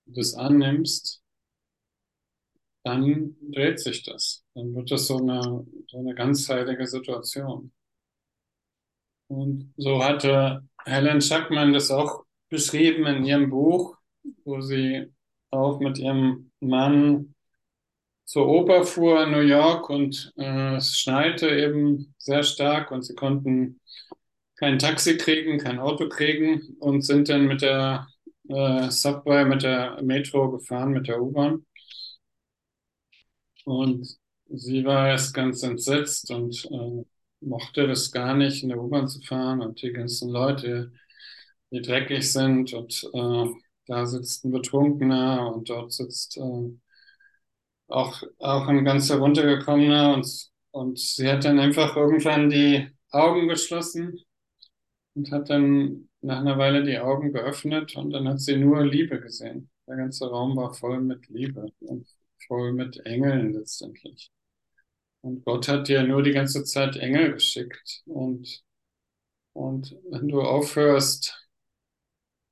[0.06, 1.22] das annimmst,
[2.84, 4.44] dann dreht sich das.
[4.54, 7.72] Dann wird das so eine, so eine ganzheitliche Situation.
[9.28, 13.98] Und so hatte Helen Schackmann das auch beschrieben in ihrem Buch
[14.46, 15.14] wo sie
[15.52, 17.36] auch mit ihrem Mann
[18.34, 23.14] zur Oper fuhr in New York und äh, es schneite eben sehr stark und sie
[23.14, 23.80] konnten
[24.56, 28.08] kein Taxi kriegen, kein Auto kriegen und sind dann mit der
[28.50, 31.64] äh, Subway mit der Metro gefahren, mit der U-Bahn.
[33.66, 34.18] Und
[34.50, 37.06] sie war erst ganz entsetzt und äh,
[37.42, 40.92] mochte das gar nicht, in der U-Bahn zu fahren und die ganzen Leute,
[41.70, 43.46] die dreckig sind und äh,
[43.86, 46.72] da sitzt ein Betrunkener und dort sitzt äh,
[47.94, 54.20] auch, auch ein ganz heruntergekommener und, und sie hat dann einfach irgendwann die Augen geschlossen
[55.16, 59.20] und hat dann nach einer Weile die Augen geöffnet und dann hat sie nur Liebe
[59.20, 59.70] gesehen.
[59.88, 62.08] Der ganze Raum war voll mit Liebe und
[62.48, 64.32] voll mit Engeln letztendlich.
[65.22, 68.02] Und Gott hat dir nur die ganze Zeit Engel geschickt.
[68.06, 68.64] Und,
[69.54, 71.48] und wenn du aufhörst,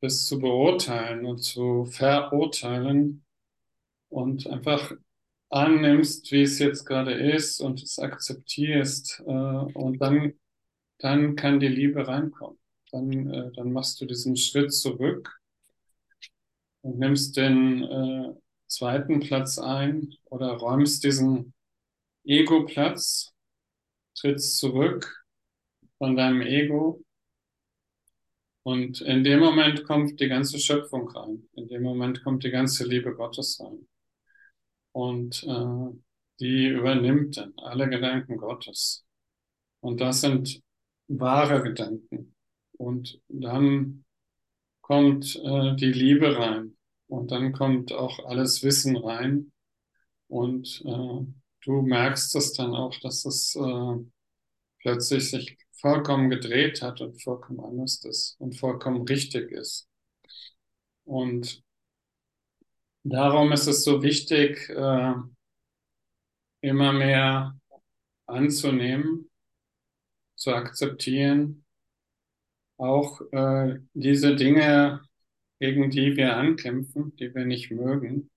[0.01, 3.25] das zu beurteilen und zu verurteilen
[4.09, 4.93] und einfach
[5.51, 10.33] annimmst, wie es jetzt gerade ist und es akzeptierst, äh, und dann,
[10.99, 12.57] dann kann die Liebe reinkommen.
[12.91, 15.39] Dann, äh, dann machst du diesen Schritt zurück
[16.81, 18.33] und nimmst den äh,
[18.67, 21.53] zweiten Platz ein oder räumst diesen
[22.23, 23.33] Ego-Platz,
[24.15, 25.25] trittst zurück
[25.97, 27.03] von deinem Ego
[28.63, 31.49] und in dem Moment kommt die ganze Schöpfung rein.
[31.53, 33.87] In dem Moment kommt die ganze Liebe Gottes rein.
[34.91, 35.97] Und äh,
[36.39, 39.05] die übernimmt dann alle Gedanken Gottes.
[39.79, 40.61] Und das sind
[41.07, 42.35] wahre Gedanken.
[42.77, 44.05] Und dann
[44.81, 46.77] kommt äh, die Liebe rein.
[47.07, 49.51] Und dann kommt auch alles Wissen rein.
[50.27, 51.25] Und äh,
[51.65, 53.95] du merkst es dann auch, dass es äh,
[54.79, 59.87] plötzlich sich vollkommen gedreht hat und vollkommen anders ist und vollkommen richtig ist.
[61.03, 61.63] Und
[63.03, 65.13] darum ist es so wichtig, äh,
[66.61, 67.59] immer mehr
[68.27, 69.29] anzunehmen,
[70.35, 71.65] zu akzeptieren,
[72.77, 75.01] auch äh, diese Dinge,
[75.59, 78.31] gegen die wir ankämpfen, die wir nicht mögen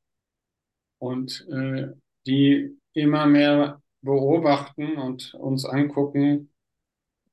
[0.99, 1.95] und äh,
[2.27, 6.51] die immer mehr beobachten und uns angucken,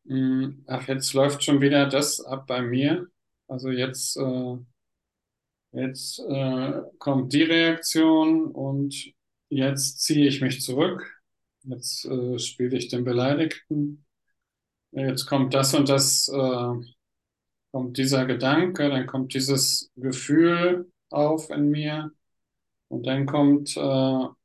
[0.08, 3.08] hm, ach, jetzt läuft schon wieder das ab bei mir.
[3.48, 4.58] Also jetzt, äh,
[5.72, 9.14] jetzt äh, kommt die Reaktion und
[9.50, 11.22] jetzt ziehe ich mich zurück.
[11.64, 14.06] Jetzt äh, spiele ich den Beleidigten.
[14.92, 16.74] Jetzt kommt das und das, äh,
[17.72, 22.12] kommt dieser Gedanke, dann kommt dieses Gefühl auf in mir
[22.90, 24.36] und dann kommt äh, eine,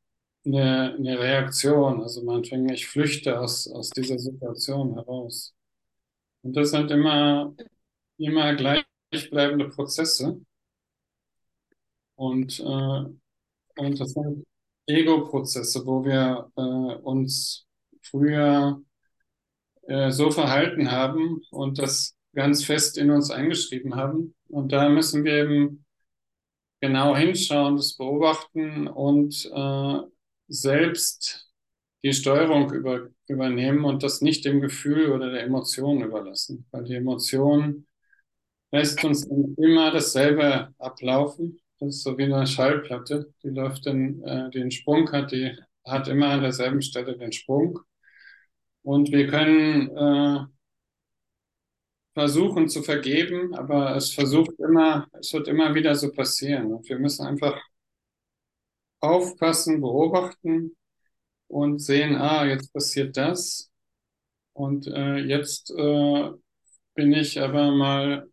[0.45, 2.03] eine Reaktion.
[2.03, 5.55] Also meinetwegen, ich flüchte aus, aus dieser Situation heraus.
[6.43, 7.55] Und das sind immer,
[8.19, 10.41] immer gleichbleibende Prozesse.
[12.17, 13.05] Und, äh,
[13.81, 14.45] und das sind
[14.87, 16.61] Ego-Prozesse, wo wir äh,
[17.03, 17.67] uns
[18.03, 18.83] früher
[19.83, 24.35] äh, so verhalten haben und das ganz fest in uns eingeschrieben haben.
[24.49, 25.85] Und da müssen wir eben
[26.81, 30.01] genau hinschauen, das beobachten und äh,
[30.49, 31.51] selbst
[32.05, 36.95] die Steuerung über, übernehmen und das nicht dem Gefühl oder der Emotion überlassen, weil die
[36.95, 37.87] Emotion
[38.71, 41.59] lässt uns immer dasselbe ablaufen.
[41.79, 46.09] Das ist so wie eine Schallplatte, die läuft in, äh, den Sprung hat, die hat
[46.09, 47.81] immer an derselben Stelle den Sprung.
[48.83, 50.47] Und wir können äh,
[52.15, 56.73] versuchen zu vergeben, aber es versucht immer, es wird immer wieder so passieren.
[56.73, 57.61] Und wir müssen einfach
[59.01, 60.77] aufpassen, beobachten
[61.49, 63.71] und sehen, ah, jetzt passiert das.
[64.55, 66.31] Und äh, jetzt äh,
[66.95, 68.29] bin ich aber mal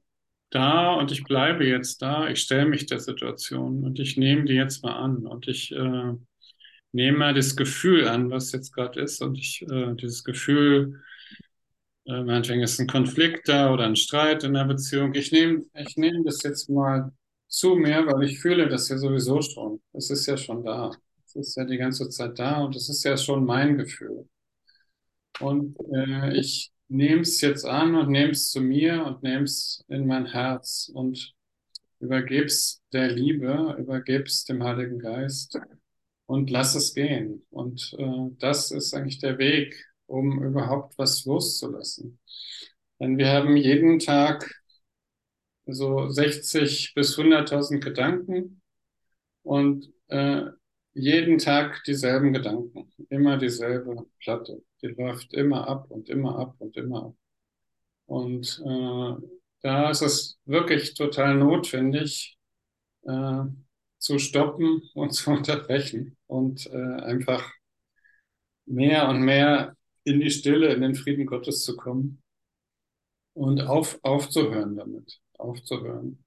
[0.56, 2.30] da und ich bleibe jetzt da.
[2.30, 6.14] Ich stelle mich der Situation und ich nehme die jetzt mal an und ich äh,
[6.94, 11.02] nehme mal das Gefühl an, was jetzt gerade ist und ich äh, dieses Gefühl,
[12.06, 15.14] äh, meinetwegen ist ein Konflikt da oder ein Streit in der Beziehung.
[15.16, 17.12] Ich nehme ich nehme das jetzt mal
[17.48, 19.82] zu mir, weil ich fühle das ja sowieso schon.
[19.94, 20.92] Es ist ja schon da.
[21.26, 24.28] Es ist ja die ganze Zeit da und es ist ja schon mein Gefühl.
[25.40, 29.84] Und äh, ich nehme es jetzt an und nehme es zu mir und nehme es
[29.88, 31.34] in mein Herz und
[32.00, 35.60] übergebe es der Liebe, übergebe es dem Heiligen Geist
[36.26, 37.46] und lass es gehen.
[37.50, 39.76] Und äh, das ist eigentlich der Weg,
[40.06, 42.20] um überhaupt was loszulassen.
[43.00, 44.50] Denn wir haben jeden Tag
[45.66, 48.62] so 60 bis 100.000 Gedanken
[49.44, 50.44] und äh,
[50.94, 54.62] jeden Tag dieselben Gedanken, immer dieselbe Platte.
[54.84, 57.16] Die läuft immer ab und immer ab und immer ab.
[58.06, 59.28] Und äh,
[59.62, 62.38] da ist es wirklich total notwendig,
[63.04, 63.44] äh,
[63.98, 67.50] zu stoppen und zu unterbrechen und äh, einfach
[68.66, 72.22] mehr und mehr in die Stille, in den Frieden Gottes zu kommen
[73.34, 76.24] und auf, aufzuhören damit aufzuhören.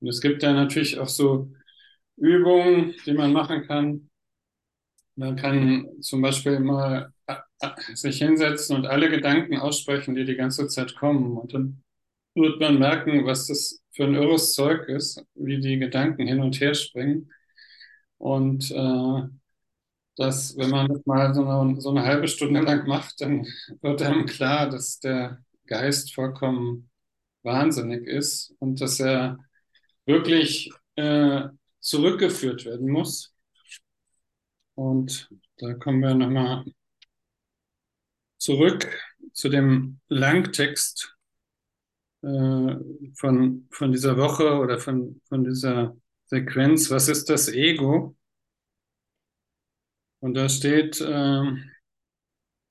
[0.00, 1.52] Und es gibt da natürlich auch so
[2.16, 4.10] Übungen, die man machen kann.
[5.16, 7.12] Man kann zum Beispiel mal
[7.94, 11.36] sich hinsetzen und alle Gedanken aussprechen, die die ganze Zeit kommen.
[11.36, 11.82] Und dann
[12.34, 16.60] wird man merken, was das für ein irres Zeug ist, wie die Gedanken hin und
[16.60, 17.30] her springen.
[18.18, 19.28] Und äh,
[20.16, 23.46] dass, wenn man das mal so eine, so eine halbe Stunde lang macht, dann
[23.82, 26.90] wird einem klar, dass der Geist vollkommen
[27.42, 29.38] wahnsinnig ist und dass er
[30.06, 31.48] wirklich äh,
[31.80, 33.34] zurückgeführt werden muss.
[34.74, 36.64] Und da kommen wir nochmal
[38.44, 38.86] zurück
[39.32, 41.16] zu dem Langtext
[42.20, 42.76] äh,
[43.14, 46.90] von, von dieser Woche oder von, von dieser Sequenz.
[46.90, 48.14] Was ist das Ego?
[50.20, 51.42] Und da steht, äh,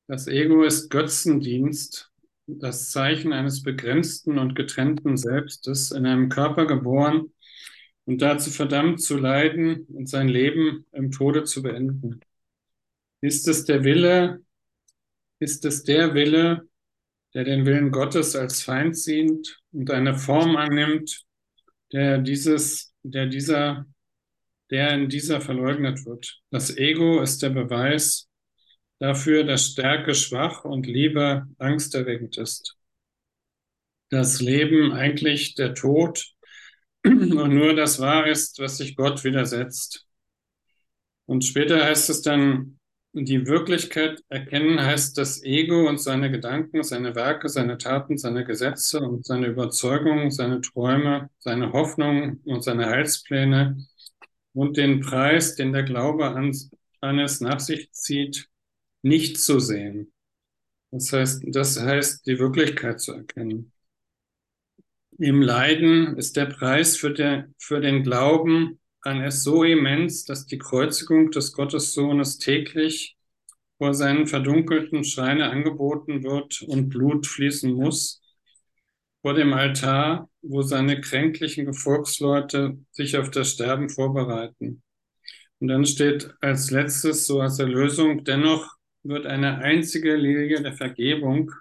[0.08, 2.12] das Ego ist Götzendienst,
[2.46, 7.34] das Zeichen eines begrenzten und getrennten Selbstes, in einem Körper geboren
[8.06, 12.20] und dazu verdammt zu leiden und sein Leben im Tode zu beenden.
[13.22, 14.44] Ist es der Wille,
[15.44, 16.68] ist es der Wille,
[17.34, 21.24] der den Willen Gottes als Feind sieht und eine Form annimmt,
[21.92, 23.86] der dieses, der dieser
[24.74, 26.42] der in dieser verleugnet wird.
[26.50, 28.28] Das Ego ist der Beweis
[28.98, 32.76] dafür, dass Stärke schwach und Liebe angsterregend ist.
[34.10, 36.26] Das Leben eigentlich der Tod
[37.06, 40.08] und nur das wahr ist, was sich Gott widersetzt.
[41.28, 42.80] Und später heißt es dann,
[43.14, 49.02] die Wirklichkeit erkennen heißt das Ego und seine Gedanken, seine Werke, seine Taten, seine Gesetze
[49.02, 53.86] und seine Überzeugungen, seine Träume, seine Hoffnungen und seine Heilspläne
[54.54, 56.58] und den Preis, den der Glaube an,
[57.02, 58.50] an es nach sich zieht,
[59.04, 60.12] nicht zu sehen.
[60.90, 63.72] Das heißt, das heißt, die Wirklichkeit zu erkennen.
[65.20, 70.46] Im Leiden ist der Preis für, der, für den Glauben an es so immens, dass
[70.46, 73.18] die Kreuzigung des Gottessohnes täglich
[73.78, 78.22] vor seinen verdunkelten Schreine angeboten wird und Blut fließen muss,
[79.22, 84.84] vor dem Altar, wo seine kränklichen Gefolgsleute sich auf das Sterben vorbereiten.
[85.60, 88.70] Und dann steht als letztes, so als Erlösung, dennoch
[89.04, 91.52] wird eine einzige Lilie der Vergebung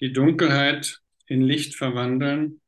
[0.00, 2.60] die Dunkelheit in Licht verwandeln,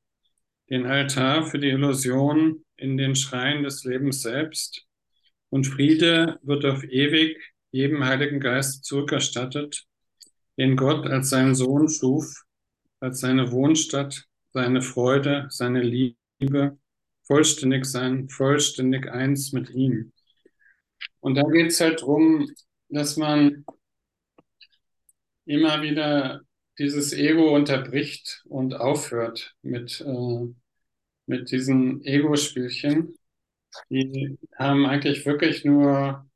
[0.71, 4.85] den Altar für die Illusion in den Schrein des Lebens selbst.
[5.51, 7.39] Und Friede wird auf ewig
[7.71, 9.85] jedem Heiligen Geist zurückerstattet,
[10.59, 12.45] den Gott als seinen Sohn schuf
[13.03, 16.79] als seine Wohnstatt, seine Freude, seine Liebe,
[17.25, 20.13] vollständig sein, vollständig eins mit ihm.
[21.19, 22.49] Und da geht es halt darum,
[22.89, 23.65] dass man
[25.45, 26.43] immer wieder
[26.79, 30.55] dieses Ego unterbricht und aufhört mit, äh,
[31.33, 33.15] mit diesen Ego-Spielchen.
[33.89, 36.27] Die haben eigentlich wirklich nur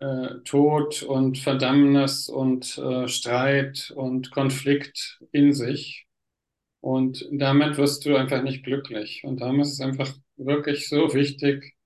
[0.00, 6.06] äh, Tod und Verdammnis und äh, Streit und Konflikt in sich.
[6.80, 9.22] Und damit wirst du einfach nicht glücklich.
[9.24, 11.76] Und darum ist es einfach wirklich so wichtig,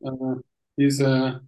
[0.00, 0.10] äh,
[0.76, 1.40] diese,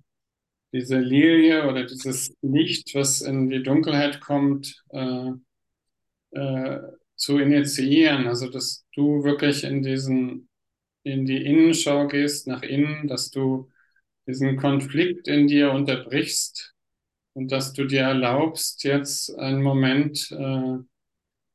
[0.72, 5.30] diese Lilie oder dieses Licht, was in die Dunkelheit kommt, äh,
[6.32, 6.80] äh,
[7.16, 8.26] zu initiieren.
[8.26, 10.48] Also, dass du wirklich in diesen,
[11.02, 13.70] in die Innenschau gehst, nach innen, dass du
[14.26, 16.74] diesen Konflikt in dir unterbrichst
[17.34, 20.78] und dass du dir erlaubst, jetzt einen Moment äh,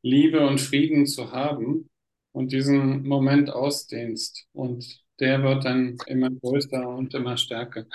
[0.03, 1.89] Liebe und Frieden zu haben
[2.31, 4.47] und diesen Moment ausdehnst.
[4.53, 7.85] Und der wird dann immer größer und immer stärker.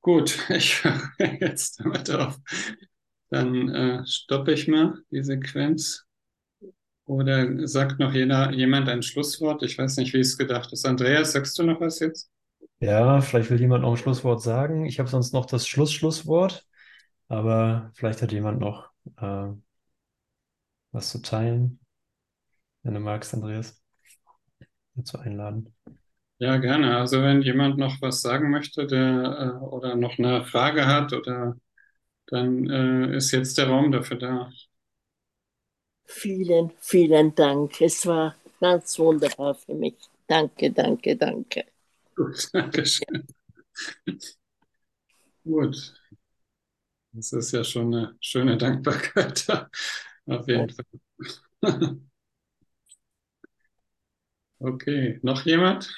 [0.00, 1.02] Gut, ich höre
[1.40, 2.38] jetzt damit auf.
[3.30, 6.03] Dann äh, stoppe ich mal die Sequenz.
[7.06, 9.62] Oder sagt noch jeder, jemand ein Schlusswort?
[9.62, 10.86] Ich weiß nicht, wie es gedacht ist.
[10.86, 12.30] Andreas, sagst du noch was jetzt?
[12.80, 14.84] Ja, vielleicht will jemand noch ein Schlusswort sagen.
[14.86, 16.66] Ich habe sonst noch das Schluss-Schlusswort,
[17.28, 19.48] aber vielleicht hat jemand noch äh,
[20.92, 21.78] was zu teilen,
[22.82, 23.82] wenn du magst, Andreas,
[24.94, 25.74] dazu einladen.
[26.38, 26.96] Ja, gerne.
[26.98, 31.56] Also wenn jemand noch was sagen möchte, der äh, oder noch eine Frage hat, oder
[32.28, 34.50] dann äh, ist jetzt der Raum dafür da.
[36.06, 37.78] Vielen, vielen Dank.
[37.82, 39.96] Es war ganz wunderbar für mich.
[40.26, 41.64] Danke, danke, danke.
[42.16, 43.26] Gut, danke schön.
[45.44, 45.94] Gut.
[47.12, 49.46] Das ist ja schon eine schöne Dankbarkeit.
[50.26, 50.84] Auf jeden Fall.
[54.60, 55.88] Okay, noch jemand?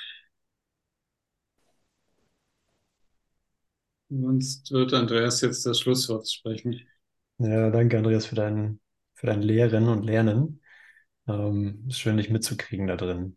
[4.09, 6.81] Sonst wird Andreas jetzt das Schlusswort sprechen.
[7.39, 8.81] Ja, danke, Andreas, für dein,
[9.17, 10.62] für dein Lehren und Lernen.
[11.27, 13.37] Ähm, ist schön, dich mitzukriegen da drin.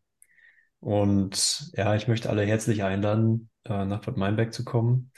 [0.79, 5.11] Und ja, ich möchte alle herzlich einladen, äh, nach Bad Meinberg zu kommen.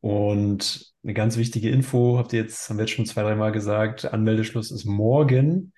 [0.00, 4.04] Und eine ganz wichtige Info, habt ihr jetzt, haben wir jetzt schon zwei, dreimal gesagt,
[4.04, 5.72] Anmeldeschluss ist morgen,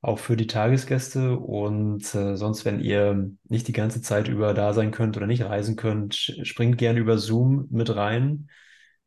[0.00, 1.38] auch für die Tagesgäste.
[1.38, 5.44] Und äh, sonst, wenn ihr nicht die ganze Zeit über da sein könnt oder nicht
[5.44, 8.48] reisen könnt, springt gerne über Zoom mit rein.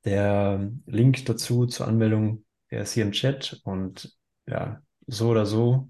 [0.05, 3.61] Der Link dazu zur Anmeldung, der ist hier im Chat.
[3.63, 4.15] Und
[4.47, 5.87] ja, so oder so,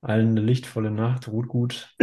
[0.00, 1.94] allen eine lichtvolle Nacht, ruht gut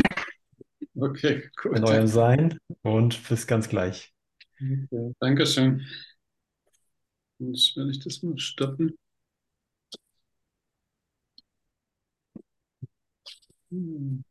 [1.00, 1.78] Okay, gut.
[1.78, 4.14] in eurem Sein und bis ganz gleich.
[4.62, 5.82] Okay, Dankeschön.
[7.38, 8.98] Jetzt will ich das mal stoppen.
[13.72, 14.24] Hm.